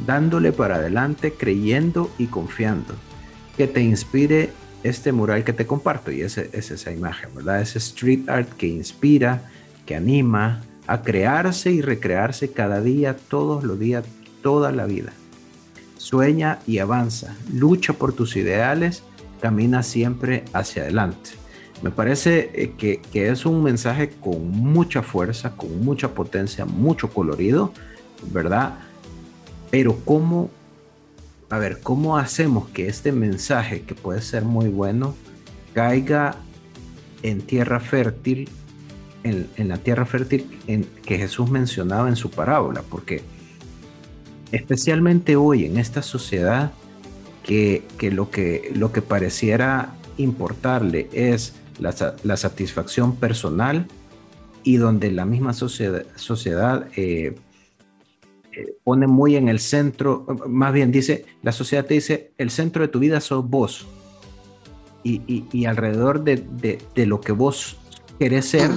[0.07, 2.95] dándole para adelante creyendo y confiando.
[3.57, 4.51] Que te inspire
[4.83, 7.61] este mural que te comparto y ese, es esa imagen, ¿verdad?
[7.61, 9.51] Ese street art que inspira,
[9.87, 14.05] que anima a crearse y recrearse cada día, todos los días,
[14.43, 15.13] toda la vida.
[16.05, 19.03] Sueña y avanza, lucha por tus ideales,
[19.41, 21.31] camina siempre hacia adelante.
[21.83, 27.09] Me parece eh, que, que es un mensaje con mucha fuerza, con mucha potencia, mucho
[27.09, 27.73] colorido,
[28.33, 28.75] ¿verdad?
[29.71, 30.51] Pero cómo
[31.49, 35.15] a ver, ¿cómo hacemos que este mensaje, que puede ser muy bueno,
[35.73, 36.37] caiga
[37.23, 38.51] en tierra fértil,
[39.23, 42.83] en, la tierra fértil en, que Jesús mencionaba en su parábola?
[42.91, 43.23] Porque
[44.55, 46.73] especialmente hoy en esta sociedad,
[47.43, 53.87] que, lo, que lo que pareciera importarle es la, satisfacción personal
[54.63, 57.35] y donde la misma sociedad, sociedad eh,
[58.85, 62.89] pone muy en el centro, más bien dice, la sociedad te dice, el centro de
[62.89, 63.87] tu vida sos vos.
[65.07, 67.77] Y, alrededor de, lo que vos
[68.19, 68.71] querés ser,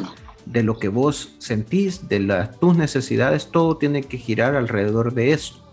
[0.46, 5.32] de lo que vos sentís, de las, tus necesidades, todo tiene que girar alrededor de
[5.32, 5.67] eso.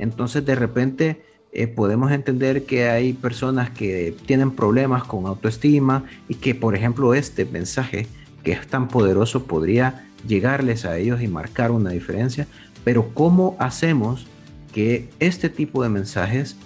[0.00, 6.34] Entonces de repente eh, podemos entender que hay personas que tienen problemas con autoestima y
[6.34, 8.06] que por ejemplo este mensaje
[8.42, 12.46] que es tan poderoso podría llegarles a ellos y marcar una diferencia,
[12.84, 14.26] pero ¿cómo hacemos
[14.72, 16.56] que este tipo de mensajes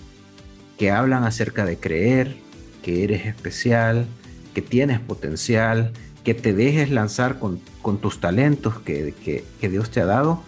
[0.78, 2.36] que hablan acerca de creer,
[2.82, 4.06] que eres especial,
[4.54, 5.92] que tienes potencial,
[6.24, 7.60] que te dejes lanzar con,
[8.00, 9.14] tus talentos que,
[9.60, 10.42] que, Dios te ha dado,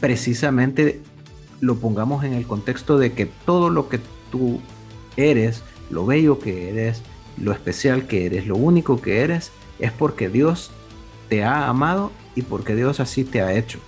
[0.00, 1.00] precisamente
[1.62, 4.00] lo pongamos en el contexto de que todo lo que
[4.32, 4.60] tú
[5.16, 7.02] eres, lo bello que eres,
[7.38, 10.72] lo especial que eres, lo único que eres, es porque Dios
[11.28, 13.78] te ha amado y porque Dios así te ha hecho.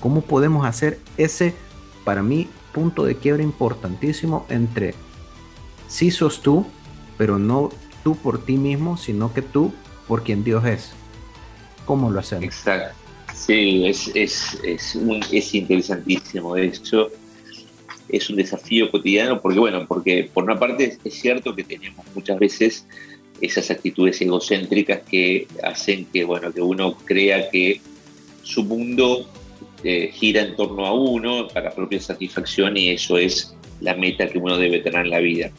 [0.00, 1.54] ¿Cómo podemos hacer ese,
[2.02, 4.94] para mí, punto de quiebra importantísimo entre
[5.86, 6.66] sí sos tú,
[7.18, 7.68] pero no
[8.04, 9.74] tú por ti mismo, sino que tú
[10.06, 10.92] por quien Dios es?
[11.84, 12.44] ¿Cómo lo hacemos?
[12.44, 12.97] Exacto.
[13.46, 14.98] Sí, es, es, es,
[15.32, 16.56] es interesantísimo.
[16.56, 17.10] Hecho,
[18.08, 22.38] es un desafío cotidiano porque, bueno, porque por una parte es cierto que tenemos muchas
[22.38, 22.86] veces
[23.40, 27.80] esas actitudes egocéntricas que hacen que, bueno, que uno crea que
[28.42, 29.28] su mundo
[29.84, 34.38] eh, gira en torno a uno para propia satisfacción y eso es la meta que
[34.38, 35.50] uno debe tener en la vida.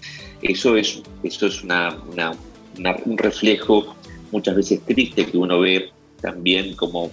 [0.41, 1.95] Eso es, eso es una,
[3.05, 3.95] un reflejo
[4.31, 5.89] muchas veces triste que uno ve
[6.21, 7.09] también como,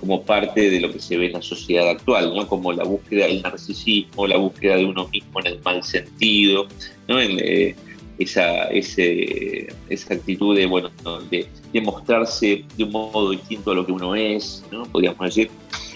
[0.00, 2.46] como parte de lo que se ve en la sociedad actual, ¿no?
[2.46, 6.66] como la búsqueda del narcisismo, la búsqueda de uno mismo en el mal sentido,
[7.08, 7.20] ¿no?
[7.20, 7.74] Eh,
[8.18, 10.90] esa, esa actitud de, bueno,
[11.30, 14.84] de, de, mostrarse de un modo distinto a lo que uno es, ¿no?
[14.84, 15.50] podríamos decir.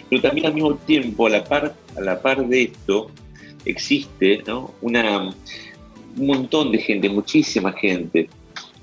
[0.08, 3.10] Pero también al mismo tiempo, a la par, a la par de esto,
[3.64, 4.42] existe
[4.80, 5.34] Una,
[6.16, 8.28] un montón de gente, muchísima gente,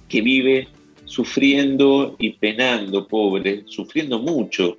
[0.07, 0.67] que vive
[1.05, 4.77] sufriendo y penando, pobre, sufriendo mucho,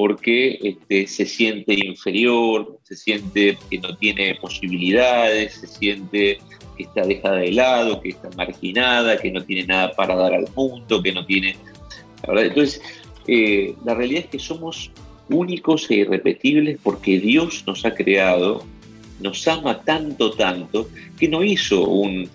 [0.00, 6.38] porque este, se siente inferior, se siente que no tiene posibilidades, se siente
[6.74, 10.48] que está dejada de lado, que está marginada, que no tiene nada para dar al
[10.56, 11.54] mundo, que no tiene...
[12.26, 12.80] Entonces,
[13.28, 14.90] eh, la realidad es que somos
[15.28, 18.64] únicos e irrepetibles porque Dios nos ha creado,
[19.20, 22.26] nos ama tanto, tanto, que no hizo un,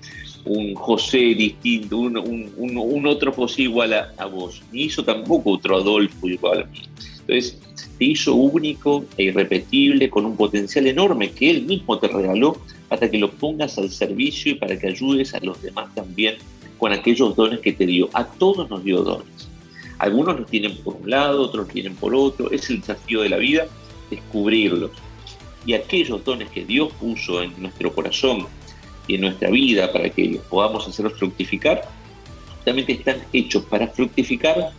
[0.75, 6.65] José distinto, un, otro José igual a, vos, ni hizo tampoco otro Adolfo igual a
[6.65, 6.83] mí.
[7.27, 7.57] Entonces,
[7.97, 12.57] te hizo único e irrepetible con un potencial enorme que Él mismo te regaló
[12.87, 16.35] para que lo pongas al servicio y para que ayudes a los demás también
[16.77, 18.09] con aquellos dones que te dio.
[18.13, 19.49] A todos nos dio dones.
[19.97, 22.51] Algunos los tienen por un lado, otros los tienen por otro.
[22.51, 23.67] Es el desafío de la vida
[24.09, 24.91] descubrirlos.
[25.65, 28.45] Y aquellos dones que Dios puso en nuestro corazón
[29.07, 31.81] y en nuestra vida para que los podamos hacer fructificar,
[32.55, 34.71] justamente están hechos para fructificar,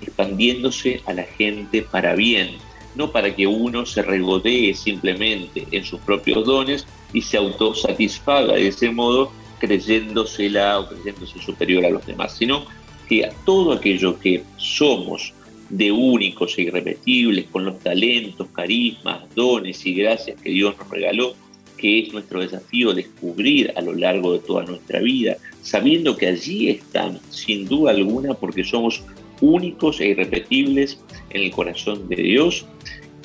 [0.00, 2.56] expandiéndose a la gente para bien,
[2.94, 8.68] no para que uno se regodee simplemente en sus propios dones y se autosatisfaga de
[8.68, 12.64] ese modo creyéndosela o creyéndose superior a los demás, sino
[13.08, 15.32] que a todo aquello que somos
[15.68, 21.34] de únicos e irrepetibles, con los talentos, carismas, dones y gracias que Dios nos regaló,
[21.76, 26.68] que es nuestro desafío descubrir a lo largo de toda nuestra vida, sabiendo que allí
[26.68, 29.02] están, sin duda alguna, porque somos
[29.40, 30.98] únicos e irrepetibles
[31.30, 32.66] en el corazón de Dios,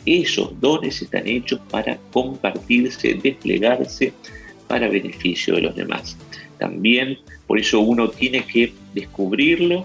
[0.06, 4.14] esos dones están hechos para compartirse, desplegarse
[4.68, 6.18] para beneficio de los demás.
[6.60, 9.84] También por eso uno tiene que descubrirlo,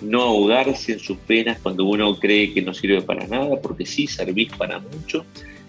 [0.00, 4.06] no ahogarse en sus penas cuando uno cree que no sirve para nada, porque sí
[4.06, 5.24] servís para mucho,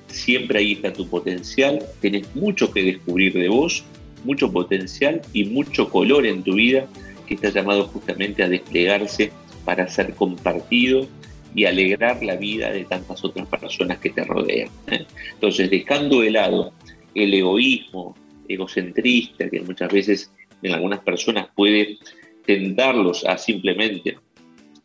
[0.08, 3.84] siempre ahí está tu potencial, tenés mucho que descubrir de vos,
[4.24, 6.88] mucho potencial y mucho color en tu vida
[7.28, 9.32] que está llamado justamente a desplegarse
[9.68, 11.06] para ser compartido
[11.54, 14.70] y alegrar la vida de tantas otras personas que te rodean.
[14.88, 15.06] ¿eh?
[15.34, 16.72] Entonces, dejando de lado
[17.14, 18.16] el egoísmo
[18.48, 21.98] egocentrista que muchas veces en algunas personas puede
[22.46, 24.18] tentarlos a simplemente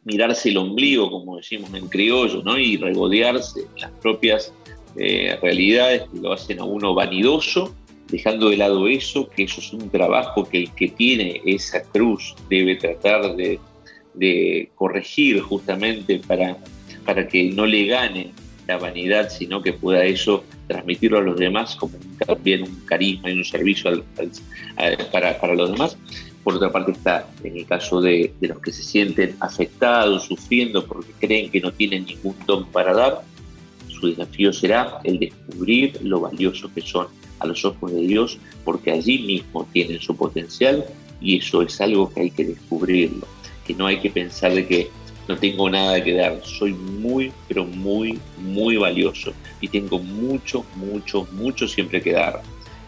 [0.03, 2.59] mirarse el ombligo, como decimos en criollo, ¿no?
[2.59, 4.53] y regodearse en las propias
[4.97, 7.73] eh, realidades que lo hacen a uno vanidoso,
[8.09, 12.35] dejando de lado eso, que eso es un trabajo que el que tiene esa cruz
[12.51, 13.61] debe tratar de,
[14.75, 16.57] corregir justamente para,
[17.05, 18.31] para que no le gane
[18.69, 21.95] la vanidad, sino que pueda eso transmitirlo a los demás como
[22.27, 24.05] también un carisma y un servicio
[25.11, 25.97] para, para los demás.
[26.45, 30.85] Por otra parte está en el caso de, de, los que se sienten afectados, sufriendo
[30.85, 33.23] porque creen que no tienen ningún don para dar,
[33.89, 37.07] su desafío será el descubrir lo valioso que son
[37.39, 40.85] a los ojos de Dios, porque allí mismo tienen su potencial
[41.21, 43.27] y eso es algo que hay que descubrirlo,
[43.67, 44.91] que no hay que pensar de que
[45.29, 51.27] no tengo nada que dar, soy muy, pero muy, muy valioso y tengo mucho, mucho,
[51.33, 52.43] mucho siempre que dar.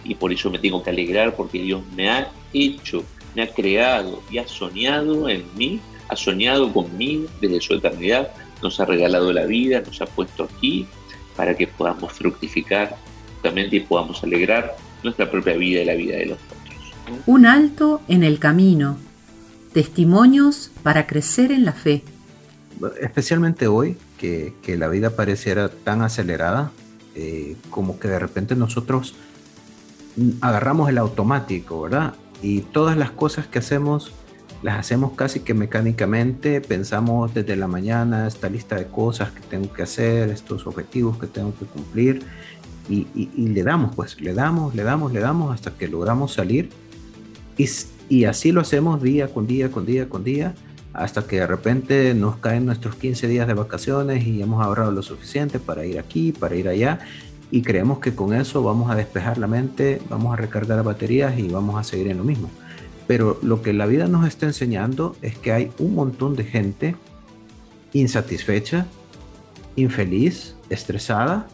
[0.05, 4.23] Y por eso me tengo que alegrar porque Dios me ha hecho, me ha creado
[4.31, 8.33] y ha soñado en mí, ha soñado conmigo desde su eternidad,
[8.63, 10.87] nos ha regalado la vida, nos ha puesto aquí
[11.37, 12.97] para que podamos fructificar
[13.35, 17.23] justamente y podamos alegrar nuestra propia vida y la vida de los otros.
[17.27, 18.99] Un alto en el camino,
[19.75, 22.03] testimonios para crecer en la fe
[23.01, 26.73] especialmente hoy, que, la vida pareciera tan acelerada,
[27.15, 29.15] eh, como que de repente nosotros
[30.41, 32.15] agarramos el automático, ¿verdad?
[32.43, 34.13] Y todas las cosas que hacemos,
[34.63, 39.73] las hacemos casi que mecánicamente, pensamos desde la mañana esta lista de cosas que tengo
[39.73, 42.23] que hacer, estos objetivos que tengo que cumplir,
[42.89, 43.07] y,
[43.37, 46.71] le damos, pues, le damos, le damos, le damos hasta que logramos salir.
[47.57, 47.67] Y,
[48.09, 50.55] y así lo hacemos día con día, con día, con día
[50.95, 55.03] hasta que de repente nos caen nuestros 15 días de vacaciones y hemos ahorrado lo
[55.03, 57.01] suficiente para ir aquí, para ir allá
[57.51, 61.49] y creemos que con eso vamos a despejar la mente, vamos a recargar baterías y
[61.49, 62.49] vamos a seguir en lo mismo.
[63.07, 66.97] Pero lo que la vida nos está enseñando es que hay un montón de gente
[67.93, 68.87] insatisfecha,
[69.77, 71.47] infeliz, estresada,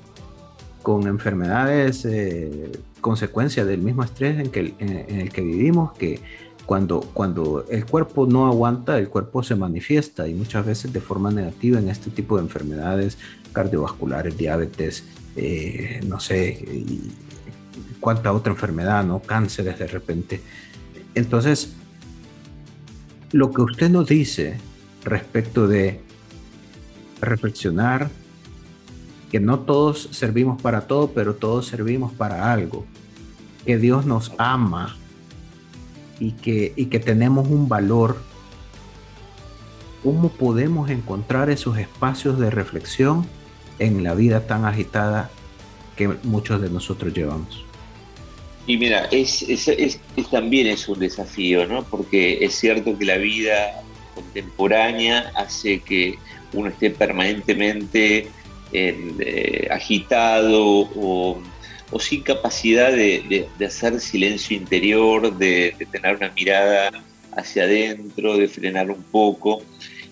[0.82, 6.20] con enfermedades, eh, consecuencia del mismo estrés en, que, en el que vivimos, que
[6.66, 11.30] cuando, cuando el cuerpo no aguanta, el cuerpo se manifiesta y muchas veces de forma
[11.32, 13.18] negativa en este tipo de enfermedades
[13.52, 16.64] cardiovasculares, diabetes, eh, no sé,
[17.98, 19.20] cuánta otra enfermedad, ¿no?
[19.20, 20.40] Cánceres de repente.
[21.14, 21.72] Entonces,
[23.32, 24.56] lo que usted nos dice
[25.04, 26.00] respecto de
[27.20, 28.10] reflexionar,
[29.30, 32.84] que no todos servimos para todo, pero todos servimos para algo,
[33.64, 34.96] que Dios nos ama
[36.18, 38.16] y que, y que tenemos un valor,
[40.02, 43.26] ¿cómo podemos encontrar esos espacios de reflexión
[43.78, 45.30] en la vida tan agitada
[45.96, 47.64] que muchos de nosotros llevamos?
[48.66, 49.44] Y mira, es,
[50.30, 51.82] también es un desafío, ¿no?
[51.84, 53.82] Porque es cierto que la vida
[54.14, 56.18] contemporánea hace que
[56.52, 58.28] uno esté permanentemente
[58.72, 61.40] eh, agitado o
[61.90, 66.90] o sin capacidad de, hacer silencio interior, de, tener una mirada
[67.36, 69.62] hacia adentro, de frenar un poco.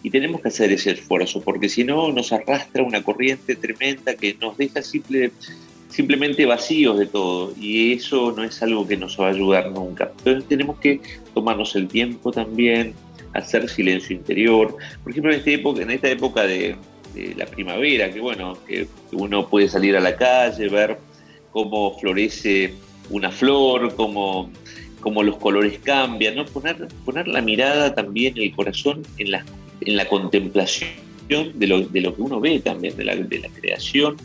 [0.03, 4.35] Y tenemos que hacer ese esfuerzo, porque si no nos arrastra una corriente tremenda que
[4.41, 5.33] nos deja simple,
[5.89, 7.53] simplemente vacíos de todo.
[7.61, 10.13] Y eso no es algo que nos va a ayudar nunca.
[10.19, 11.01] Entonces tenemos que
[11.35, 12.95] tomarnos el tiempo también,
[13.35, 14.77] hacer silencio interior.
[15.03, 16.77] Por ejemplo, en esta época, en esta época de,
[17.37, 20.99] la primavera, que bueno, que uno puede salir a la calle, ver
[21.53, 22.75] cómo florece
[23.11, 24.51] una flor, cómo
[25.01, 26.45] cómo los colores cambian.
[26.47, 29.45] Poner, poner la mirada también, el corazón en la,
[29.81, 30.91] en la contemplación
[31.29, 34.17] de lo, de lo que uno ve también, de la, de la creación,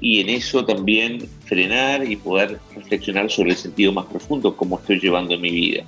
[0.00, 5.00] y en eso también frenar y poder reflexionar sobre el sentido más profundo, cómo estoy
[5.00, 5.84] llevando mi vida.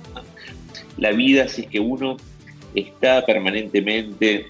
[0.97, 2.17] La vida, si es que uno
[2.75, 4.47] está permanentemente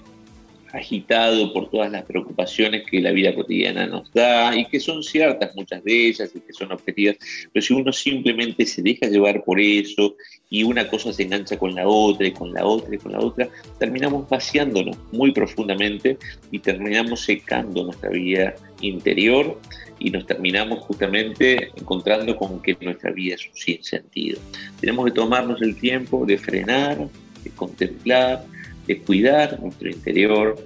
[0.72, 5.54] agitado por todas las preocupaciones que la vida cotidiana nos da y que son ciertas
[5.54, 7.16] muchas de ellas y que son objetivas,
[7.52, 10.16] pero si uno simplemente se deja llevar por eso
[10.48, 13.20] y una cosa se engancha con la otra y con la otra y con la
[13.20, 13.48] otra,
[13.78, 16.18] terminamos vaciándonos muy profundamente
[16.50, 19.58] y terminamos secando nuestra vida interior
[19.98, 24.40] y nos terminamos justamente encontrando con que nuestra vida es un sinsentido.
[24.80, 26.98] Tenemos que tomarnos el tiempo de frenar,
[27.44, 28.44] de contemplar,
[28.86, 30.56] de cuidar nuestro interior,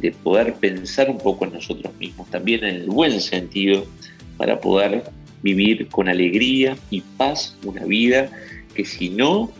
[0.00, 3.86] de poder pensar un poco en nosotros mismos, también en el buen sentido,
[4.36, 5.04] para poder
[5.42, 8.30] vivir con alegría y paz una vida
[8.74, 9.50] que si no,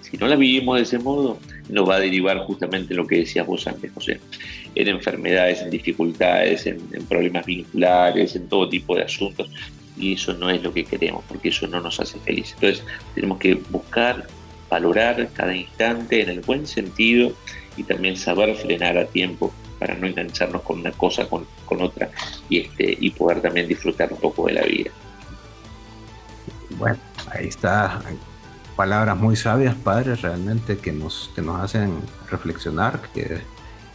[0.00, 1.38] si no la vivimos de ese modo,
[1.68, 4.20] nos va a derivar justamente lo que decías vos antes, José,
[4.74, 9.50] en enfermedades, en dificultades, en, en problemas vinculares, en todo tipo de asuntos,
[9.96, 12.54] y eso no es lo que queremos, porque eso no nos hace felices.
[12.54, 12.84] Entonces,
[13.14, 14.26] tenemos que buscar
[14.74, 17.32] valorar cada instante en el buen sentido
[17.76, 22.10] y también saber frenar a tiempo para no engancharnos con una cosa, con, con otra
[22.48, 24.90] y, este, y poder también disfrutar un poco de la vida.
[26.76, 26.98] Bueno,
[27.30, 28.00] ahí está.
[28.74, 33.42] Palabras muy sabias, padres, realmente que nos, que nos hacen reflexionar, que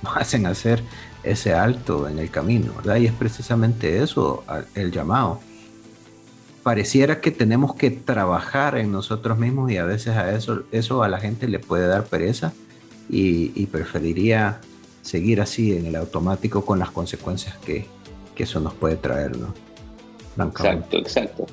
[0.01, 0.81] nos hacen hacer
[1.23, 2.95] ese alto en el camino, ¿verdad?
[2.95, 5.41] Y es precisamente eso, el llamado
[6.63, 11.09] pareciera que tenemos que trabajar en nosotros mismos y a veces a eso, eso a
[11.09, 12.53] la gente le puede dar pereza
[13.09, 14.61] y, preferiría
[15.01, 17.85] seguir así en el automático con las consecuencias que,
[18.37, 19.53] eso nos puede traer, ¿no?
[20.45, 21.45] Exacto, exacto.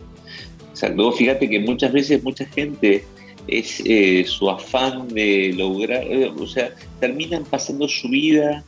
[0.70, 1.10] Exacto.
[1.10, 3.04] Fíjate que muchas veces mucha gente
[3.48, 8.62] es eh, su afán de lograr, eh, o sea, terminan pasando su vida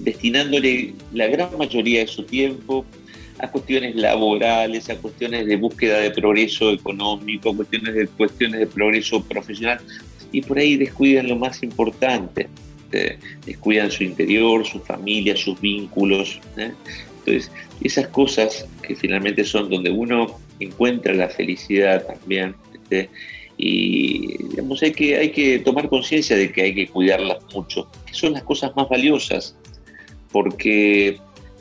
[0.00, 2.84] destinándole la gran mayoría de su tiempo
[3.42, 9.22] a cuestiones laborales, a cuestiones de búsqueda de progreso económico, cuestiones de, cuestiones de progreso
[9.24, 9.80] profesional,
[10.30, 12.48] y por ahí descuidan lo más importante,
[12.92, 16.40] eh, descuidan su interior, su familia, sus vínculos.
[16.56, 16.72] ¿eh?
[17.18, 17.50] Entonces,
[17.82, 23.10] esas cosas que finalmente son donde uno encuentra la felicidad también, este,
[23.56, 28.14] y digamos, hay que, hay que tomar conciencia de que hay que cuidarlas mucho, que
[28.14, 29.56] son las cosas más valiosas,
[30.30, 31.18] porque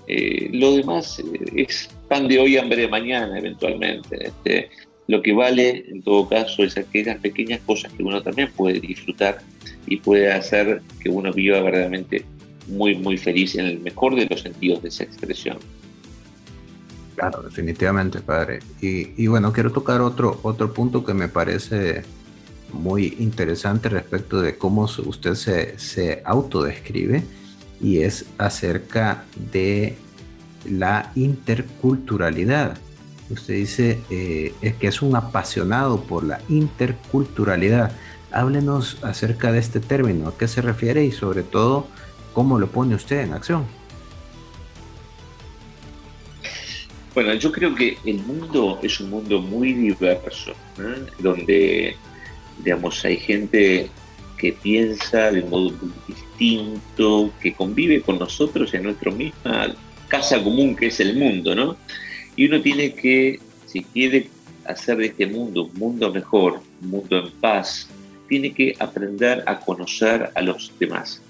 [0.07, 1.23] eh, lo demás eh,
[1.55, 4.27] es pan de hoy, hambre de mañana, eventualmente.
[4.27, 4.69] Este,
[5.07, 9.39] lo que vale, en todo caso, es aquellas pequeñas cosas que uno también puede disfrutar
[9.87, 12.25] y puede hacer que uno viva verdaderamente
[12.67, 15.57] muy, muy feliz en el mejor de los sentidos de esa expresión.
[17.15, 18.59] Claro, definitivamente, padre.
[18.81, 22.03] Y, bueno, quiero tocar otro, otro punto que me parece
[22.71, 27.23] muy interesante respecto de cómo usted se, se autodescribe
[27.81, 29.95] y es acerca de
[30.69, 32.77] la interculturalidad.
[33.29, 37.91] Usted dice eh, es que es un apasionado por la interculturalidad.
[38.31, 41.87] Háblenos acerca de este término, a qué se refiere y sobre todo
[42.33, 43.65] cómo lo pone usted en acción.
[47.13, 50.53] Bueno, yo creo que el mundo es un mundo muy diverso,
[51.19, 51.97] donde,
[52.63, 53.89] digamos, hay gente
[54.41, 55.71] que piensa de modo
[56.07, 59.75] distinto, que convive con nosotros en nuestra misma
[60.07, 61.77] casa común que es el mundo, ¿no?
[62.35, 64.29] Y uno tiene que, si quiere
[64.65, 67.87] hacer de este mundo un mundo mejor, un mundo en paz,
[68.27, 71.21] tiene que aprender a conocer a los demás,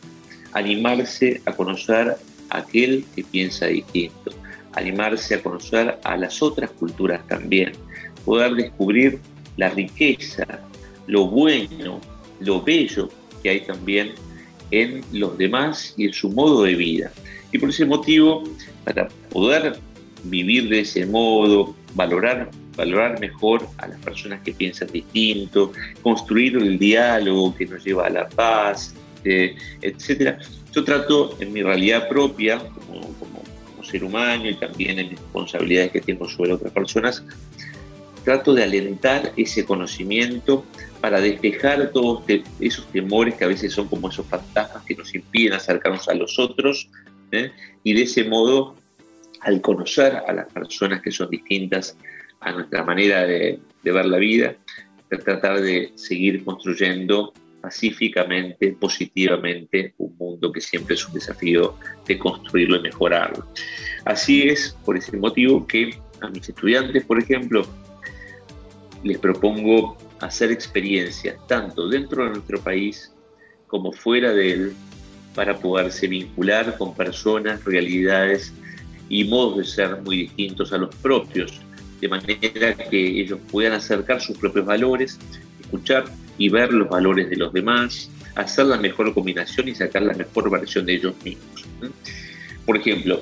[0.53, 2.15] animarse a conocer
[2.49, 4.31] a aquel que piensa distinto,
[4.71, 7.73] animarse a conocer a las otras culturas también,
[8.23, 9.19] poder descubrir
[9.57, 10.45] la riqueza,
[11.07, 11.99] lo bueno,
[12.41, 13.09] lo bello
[13.41, 14.13] que hay también
[14.71, 17.11] en los demás y en su modo de vida.
[17.51, 18.43] Y por ese motivo,
[18.85, 19.77] para poder
[20.23, 26.79] vivir de ese modo, valorar, valorar mejor a las personas que piensan distinto, construir el
[26.79, 28.93] diálogo que nos lleva a la paz,
[29.25, 30.39] eh, etcétera.
[30.73, 33.41] Yo trato en mi realidad propia, como, como,
[33.83, 37.25] ser humano y también en mis responsabilidades que tengo sobre otras personas,
[38.23, 40.63] trato de alentar ese conocimiento
[41.01, 42.23] para despejar todos
[42.59, 46.37] esos temores que a veces son como esos fantasmas que nos impiden acercarnos a los
[46.37, 46.87] otros
[47.31, 47.51] ¿eh?
[47.83, 48.75] y de ese modo
[49.41, 51.97] al conocer a las personas que son distintas
[52.39, 54.55] a nuestra manera de, ver la vida,
[55.09, 61.75] tratar de seguir construyendo pacíficamente, positivamente, un mundo que siempre es un desafío
[62.07, 63.45] de construirlo y mejorarlo.
[64.05, 65.91] Así es, por ese motivo, que
[66.21, 67.65] a mis estudiantes, por ejemplo,
[69.03, 73.11] les propongo hacer experiencias tanto dentro de nuestro país
[73.67, 74.73] como fuera de él
[75.35, 78.53] para poderse vincular con personas, realidades
[79.09, 81.59] y modos de ser muy distintos a los propios,
[81.99, 85.19] de manera que ellos puedan acercar sus propios valores,
[85.61, 86.05] escuchar
[86.37, 90.49] y ver los valores de los demás, hacer la mejor combinación y sacar la mejor
[90.49, 91.65] versión de ellos mismos.
[92.65, 93.21] Por ejemplo,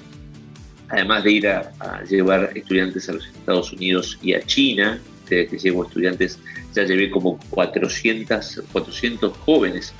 [0.89, 5.85] además de ir a, llevar estudiantes a los Estados Unidos y a China, que llevo
[5.85, 6.39] estudiantes,
[6.73, 9.93] ya llevé como 400, 400 jóvenes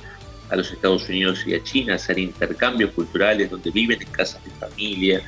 [0.50, 4.44] a los Estados Unidos y a China a hacer intercambios culturales donde viven en casas
[4.44, 5.22] de familia,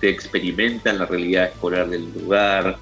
[0.00, 2.78] se experimentan la realidad escolar del lugar,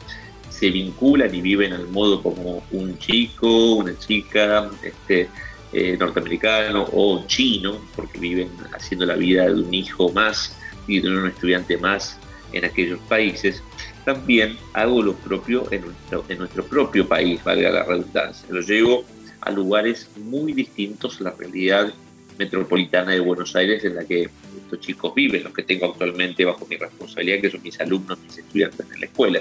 [0.50, 5.28] se vinculan y viven al modo como un chico, una chica este,
[5.72, 10.56] eh, norteamericano o chino, porque viven haciendo la vida de un hijo más
[10.86, 12.18] y de un estudiante más
[12.52, 13.62] en aquellos países,
[14.04, 18.46] también hago lo propio en nuestro, en nuestro propio país, valga la redundancia.
[18.50, 19.04] Lo llevo
[19.40, 21.92] a lugares muy distintos a la realidad
[22.38, 26.66] metropolitana de Buenos Aires en la que estos chicos viven, los que tengo actualmente bajo
[26.66, 29.40] mi responsabilidad, que son mis alumnos, mis estudiantes en la escuela.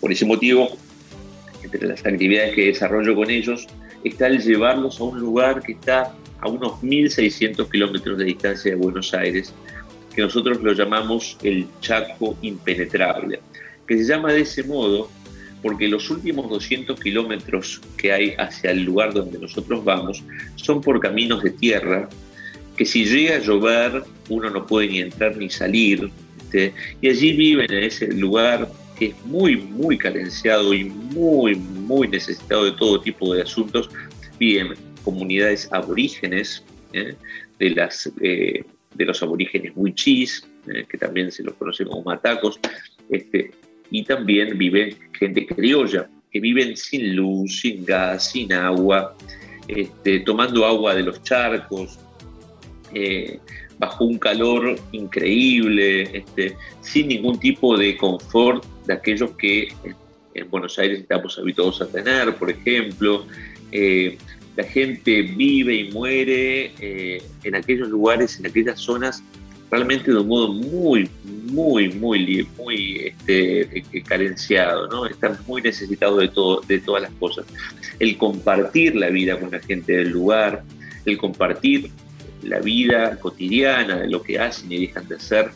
[0.00, 0.76] Por ese motivo,
[1.62, 3.66] entre las actividades que desarrollo con ellos,
[4.04, 8.76] está el llevarlos a un lugar que está a unos 1.600 kilómetros de distancia de
[8.76, 9.52] Buenos Aires,
[10.14, 13.40] que nosotros lo llamamos el Chaco impenetrable,
[13.86, 15.10] que se llama de ese modo
[15.62, 20.22] porque los últimos 200 kilómetros que hay hacia el lugar donde nosotros vamos
[20.54, 22.08] son por caminos de tierra,
[22.76, 26.10] que si llega a llover uno no puede ni entrar ni salir,
[27.00, 32.64] y allí viven en ese lugar que es muy, muy carenciado y muy, muy necesitado
[32.64, 33.90] de todo tipo de asuntos,
[34.38, 37.14] viven comunidades aborígenes, ¿eh?
[37.58, 38.64] de las eh,
[38.94, 42.58] de los aborígenes huichís, eh, que también se los conocen como matacos,
[43.10, 43.50] este,
[43.90, 49.16] y también viven gente criolla, que viven sin luz, sin gas, sin agua,
[49.68, 51.98] este, tomando agua de los charcos,
[52.92, 53.38] eh,
[53.78, 59.68] bajo un calor increíble, este, sin ningún tipo de confort de aquellos que
[60.34, 63.26] en Buenos Aires estamos habituados a tener, por ejemplo.
[63.72, 64.16] Eh,
[64.56, 69.22] la gente vive y muere eh, en aquellos lugares, en aquellas zonas,
[69.70, 75.06] realmente de un modo muy, muy, muy, muy este, eh, carenciado, ¿no?
[75.06, 77.46] Están muy necesitados de, todo, de todas las cosas.
[77.98, 80.62] El compartir la vida con la gente del lugar,
[81.04, 81.90] el compartir
[82.42, 85.50] la vida cotidiana, de lo que hacen y dejan de hacer,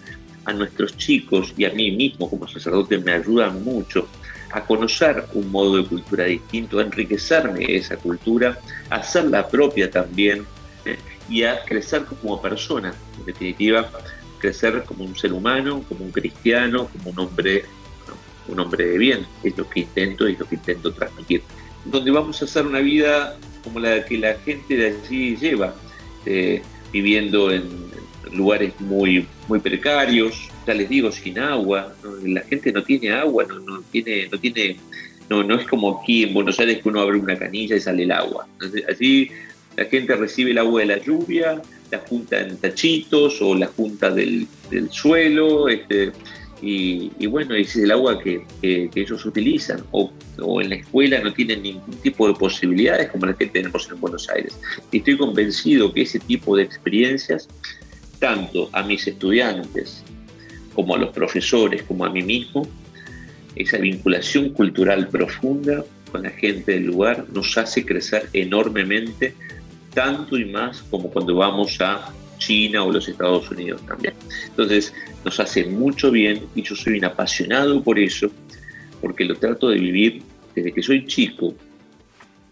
[0.44, 4.08] a nuestros chicos y a mí mismo como sacerdote me ayudan mucho
[4.52, 8.58] a conocer un modo de cultura distinto, a enriquecerme esa cultura,
[8.88, 10.44] a hacerla propia también
[10.84, 10.98] eh,
[11.28, 13.90] y a crecer como persona, en definitiva,
[14.38, 17.64] crecer como un ser humano, como un cristiano, como un hombre,
[18.48, 21.42] un hombre de bien, es lo que intento y lo que intento transmitir.
[21.84, 25.74] Donde vamos a hacer una vida como la que la gente de allí lleva,
[26.26, 26.62] eh,
[26.92, 27.90] viviendo en
[28.32, 33.58] lugares muy, muy precarios, ya les digo, sin agua, la gente no tiene agua, no,
[33.60, 34.76] no tiene, no tiene,
[35.28, 38.04] no, no es como aquí en Buenos Aires que uno abre una canilla y sale
[38.04, 38.46] el agua.
[38.88, 39.30] allí
[39.76, 44.10] la gente recibe el agua de la lluvia, la junta en tachitos o la junta
[44.10, 44.46] del,
[44.90, 46.12] suelo, este,
[46.62, 51.62] y, bueno, es el agua que, ellos utilizan, o, o, en la escuela no tienen
[51.62, 54.58] ningún tipo de posibilidades como las que tenemos en Buenos Aires.
[54.92, 57.48] Y estoy convencido que ese tipo de experiencias
[58.20, 60.04] tanto a mis estudiantes
[60.74, 62.68] como a los profesores, como a mí mismo,
[63.56, 69.34] esa vinculación cultural profunda con la gente del lugar nos hace crecer enormemente,
[69.92, 74.14] tanto y más como cuando vamos a China o los Estados Unidos también.
[74.46, 74.92] Entonces
[75.24, 78.30] nos hace mucho bien y yo soy un apasionado por eso,
[79.00, 80.22] porque lo trato de vivir
[80.54, 81.54] desde que soy chico,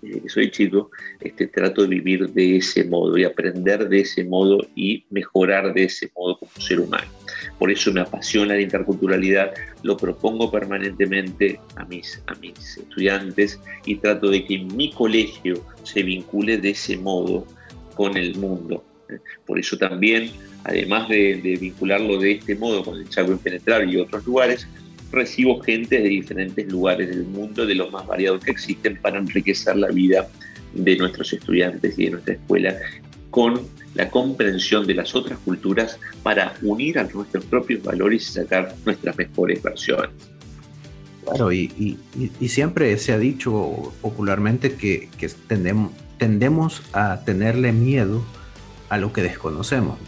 [0.03, 0.91] desde que soy chico,
[1.21, 5.85] este, trato de vivir de ese modo y aprender de ese modo y mejorar de
[5.85, 7.07] ese modo como ser humano.
[7.59, 13.97] Por eso me apasiona la interculturalidad, lo propongo permanentemente a mis, a mis estudiantes y
[13.97, 17.47] trato de que mi colegio se vincule de ese modo
[17.95, 18.85] con el mundo.
[19.47, 20.31] Por eso también,
[20.65, 24.69] además de, de vincularlo de este modo con el Chaco Impenetrable y otros lugares,
[25.11, 29.77] recibo gente de diferentes lugares del mundo, de los más variados que existen, para enriquecer
[29.77, 30.29] la vida
[30.75, 32.77] de nuestros estudiantes y de nuestra escuela
[33.31, 33.61] con
[33.95, 39.17] la comprensión de las otras culturas para unir a nuestros propios valores y sacar nuestras
[39.17, 40.11] mejores versiones.
[41.25, 41.99] Claro, y,
[42.47, 45.09] siempre se ha dicho popularmente que,
[45.47, 48.25] tendemos, tendemos a tenerle miedo
[48.89, 50.08] a lo que desconocemos, ¿no?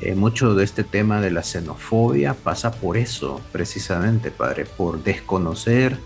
[0.00, 5.98] Eh, mucho de este tema de la xenofobia pasa por eso, precisamente, Padre, por desconocer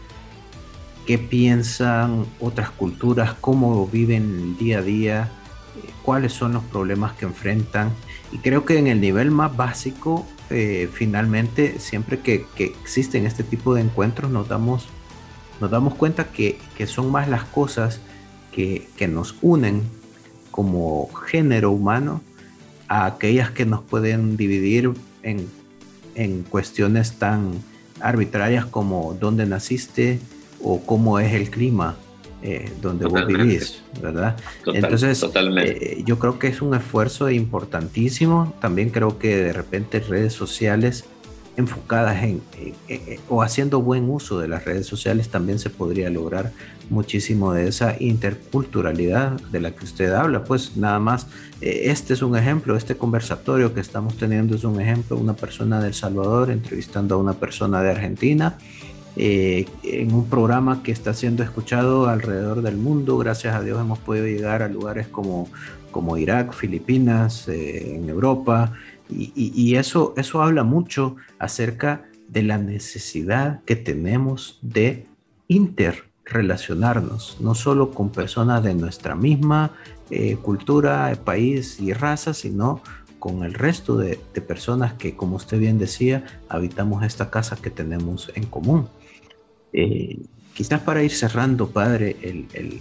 [1.06, 5.32] qué piensan otras culturas, cómo viven día a día,
[6.02, 7.92] cuáles son los problemas que enfrentan.
[8.30, 13.74] Y creo que en el nivel más básico, eh, finalmente, siempre que, existen este tipo
[13.74, 14.86] de encuentros, nos damos,
[15.60, 18.00] nos damos cuenta que, son más las cosas
[18.52, 19.82] que, nos unen
[20.50, 22.20] como género humano
[22.92, 24.90] a aquellas que nos pueden dividir
[25.22, 25.48] en,
[26.14, 27.52] en cuestiones tan
[28.02, 30.20] arbitrarias como dónde naciste,
[30.62, 31.96] o cómo es el clima
[32.42, 34.36] eh, donde vos vivís, ¿verdad?
[34.66, 35.24] Entonces,
[35.56, 38.54] eh, yo creo que es un esfuerzo importantísimo.
[38.60, 41.06] También creo que de repente redes sociales
[41.56, 42.40] enfocadas en,
[43.28, 46.52] o haciendo buen uso de las redes sociales también se podría lograr
[46.90, 50.44] muchísimo de esa interculturalidad de la que usted habla.
[50.44, 51.26] Pues nada más,
[51.60, 55.80] eh, este es un ejemplo, este conversatorio que estamos teniendo es un ejemplo, una persona
[55.80, 58.56] de El Salvador entrevistando a una persona de Argentina
[59.16, 63.18] eh, en un programa que está siendo escuchado alrededor del mundo.
[63.18, 65.48] Gracias a Dios hemos podido llegar a lugares como,
[65.90, 68.72] como Irak, Filipinas, eh, en Europa,
[69.14, 75.06] y, eso, eso habla mucho acerca de la necesidad que tenemos de
[75.48, 79.72] interrelacionarnos, no solo con personas de nuestra misma
[80.10, 82.82] eh, cultura, país y raza, sino
[83.18, 88.32] con el resto de, personas que, como usted bien decía, habitamos esta casa que tenemos
[88.34, 88.88] en común.
[89.72, 90.18] Eh,
[90.54, 92.80] quizás para ir cerrando, padre, e, e,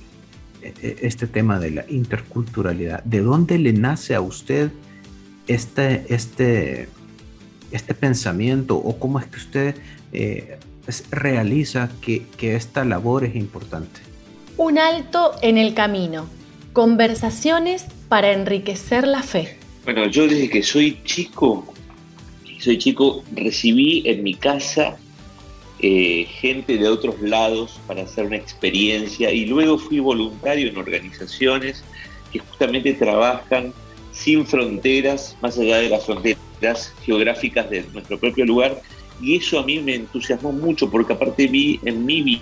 [1.01, 4.71] este tema de la interculturalidad, ¿de dónde le nace a usted
[5.47, 6.89] este, este,
[7.71, 9.75] este pensamiento o cómo es que usted
[10.13, 10.57] eh,
[11.11, 14.01] realiza que, que esta labor es importante?
[14.57, 16.27] Un alto en el camino.
[16.73, 19.57] Conversaciones para enriquecer la fe.
[19.83, 21.73] Bueno, yo desde que soy chico,
[22.59, 24.97] soy chico, recibí en mi casa
[25.79, 31.83] eh, gente de otros lados para hacer una experiencia y luego fui voluntario en organizaciones
[32.31, 33.73] que justamente trabajan
[34.11, 38.81] sin fronteras, más allá de las fronteras geográficas de nuestro propio lugar.
[39.21, 42.41] Y eso a mí me entusiasmó mucho porque aparte vi en mi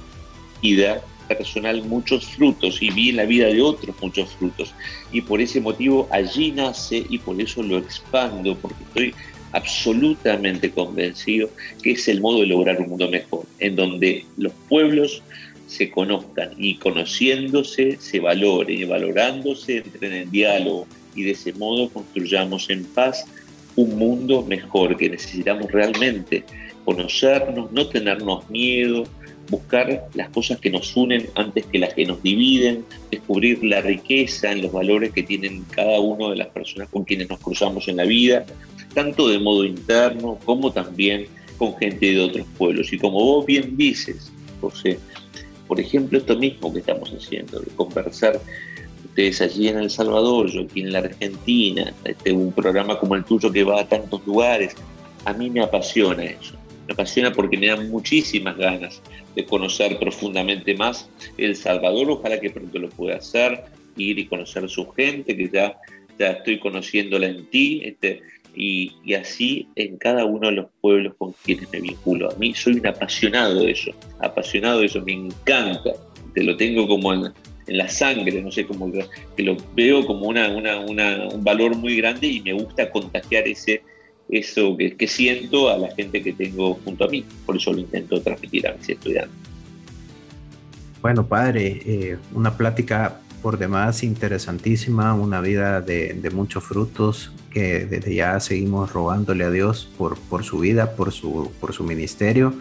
[0.62, 4.74] vida personal muchos frutos y vi en la vida de otros muchos frutos.
[5.12, 9.14] Y por ese motivo allí nace y por eso lo expando porque estoy
[9.52, 11.50] absolutamente convencido
[11.82, 15.24] que es el modo de lograr un mundo mejor, en donde los pueblos
[15.68, 21.90] se conozcan y conociéndose se valoren y valorándose entren en diálogo y de ese modo
[21.90, 23.26] construyamos en paz
[23.76, 26.44] un mundo mejor que necesitamos realmente
[26.86, 29.04] conocernos, no tenernos miedo,
[29.50, 34.52] buscar las cosas que nos unen antes que las que nos dividen, descubrir la riqueza
[34.52, 37.98] en los valores que tienen cada una de las personas con quienes nos cruzamos en
[37.98, 38.46] la vida,
[38.94, 42.92] tanto de modo interno como también con gente de otros pueblos.
[42.94, 44.32] Y como vos bien dices,
[44.62, 45.00] José,
[45.68, 48.40] por ejemplo, esto mismo que estamos haciendo, de conversar
[49.10, 53.24] ustedes allí en El Salvador, yo aquí en la Argentina, este, un programa como el
[53.26, 54.76] tuyo que va a tantos lugares,
[55.26, 56.56] a mí me apasiona eso.
[56.88, 59.02] Me apasiona porque me dan muchísimas ganas
[59.36, 62.10] de conocer profundamente más El Salvador.
[62.10, 63.64] Ojalá que pronto lo pueda hacer,
[63.96, 65.78] ir y conocer su gente, que ya,
[66.18, 67.82] ya estoy conociéndola en ti.
[67.84, 68.22] Este,
[68.56, 72.32] y, así en cada uno de los pueblos con quienes me vinculo.
[72.32, 75.94] A mí soy un apasionado de eso, apasionado de eso, me encanta,
[76.34, 77.34] te lo tengo como en,
[77.70, 82.42] la sangre, no sé, como que, lo veo como una, un valor muy grande y
[82.42, 83.82] me gusta contagiar ese,
[84.30, 88.22] eso que, siento a la gente que tengo junto a mí, por eso lo intento
[88.22, 89.36] transmitir a mis estudiantes.
[91.02, 98.14] Bueno, padre, eh, una plática por demás interesantísima, una vida de, muchos frutos que desde
[98.14, 102.54] ya seguimos rogándole a Dios por, por su vida, por su, por su ministerio.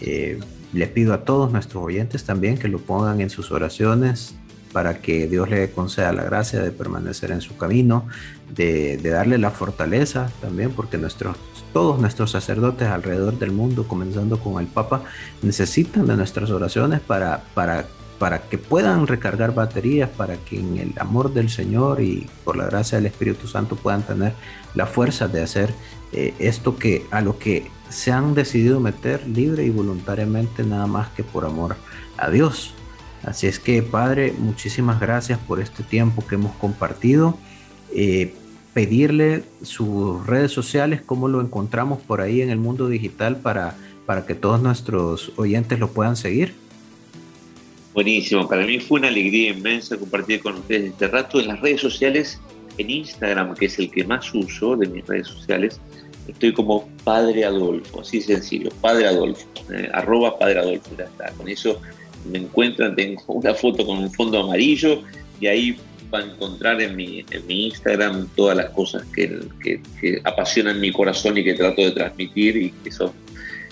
[0.00, 0.38] Eh,
[0.72, 4.34] le pido a todos nuestros oyentes también que lo pongan en sus oraciones
[4.72, 8.06] para que Dios le conceda la gracia de permanecer en su camino,
[8.54, 11.36] de, darle la fortaleza también, porque nuestros,
[11.72, 15.02] todos nuestros sacerdotes alrededor del mundo, comenzando con el Papa,
[15.42, 17.86] necesitan de nuestras oraciones para, para
[18.22, 22.66] para que puedan recargar baterías, para que en el amor del Señor y por la
[22.66, 24.32] gracia del Espíritu Santo puedan tener
[24.76, 25.74] la fuerza de hacer
[26.12, 31.08] eh, esto que a lo que se han decidido meter libre y voluntariamente nada más
[31.08, 31.74] que por amor
[32.16, 32.74] a Dios.
[33.24, 37.38] Así es que Padre, muchísimas gracias por este tiempo que hemos compartido.
[37.94, 38.34] Eh,
[38.74, 44.24] pedirle sus redes sociales, cómo lo encontramos por ahí en el mundo digital para, para
[44.26, 46.54] que todos nuestros oyentes lo puedan seguir.
[47.94, 51.82] Buenísimo, para mí fue una alegría inmensa compartir con ustedes este rato en las redes
[51.82, 52.40] sociales,
[52.78, 55.78] en Instagram, que es el que más uso de mis redes sociales,
[56.26, 61.30] estoy como Padre Adolfo, así sencillo, Padre Adolfo, eh, arroba Padre Adolfo, ya está.
[61.32, 61.82] Con eso
[62.30, 65.02] me encuentran, tengo una foto con un fondo amarillo
[65.40, 65.76] y ahí
[66.12, 69.40] va a encontrar en mi, en mi Instagram todas las cosas que,
[70.24, 73.12] apasionan mi corazón y que trato de transmitir y que son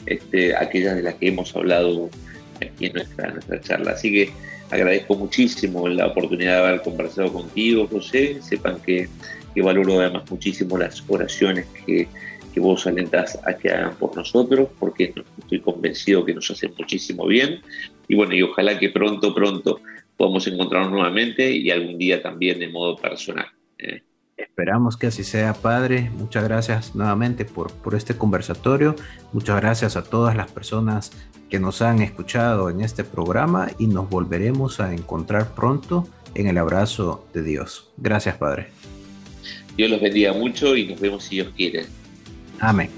[0.07, 2.09] este, aquellas de las que hemos hablado
[2.57, 3.92] aquí en nuestra, nuestra charla.
[3.92, 4.30] Así que
[4.70, 8.38] agradezco muchísimo la oportunidad de haber conversado contigo, José.
[8.40, 9.09] Sepan que,
[9.55, 12.09] que valoro además muchísimo las oraciones que,
[12.53, 17.26] que vos alentas a que hagan por nosotros, porque estoy convencido que nos hacen muchísimo
[17.26, 17.61] bien.
[18.11, 19.81] Y bueno, y ojalá que pronto, pronto
[20.17, 23.47] podamos encontrarnos nuevamente y algún día también de modo personal.
[23.79, 24.03] ¿eh?
[24.37, 26.11] Esperamos que así sea, Padre.
[26.19, 28.97] Muchas gracias nuevamente por, por este conversatorio.
[29.33, 31.13] Muchas gracias a todas las personas
[31.49, 36.59] que nos han escuchado en este programa y nos volveremos a encontrar pronto en el
[36.59, 37.93] abrazo de Dios.
[37.97, 38.71] Gracias, Padre.
[39.77, 41.87] Dios los bendiga mucho y nos vemos si Dios quiere.
[42.59, 42.91] Amén.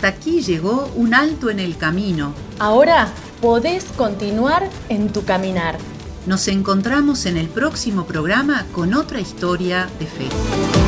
[0.00, 2.32] Hasta aquí llegó un alto en el camino.
[2.58, 5.76] Ahora podés continuar en tu caminar.
[6.24, 10.79] Nos encontramos en el próximo programa con otra historia de fe.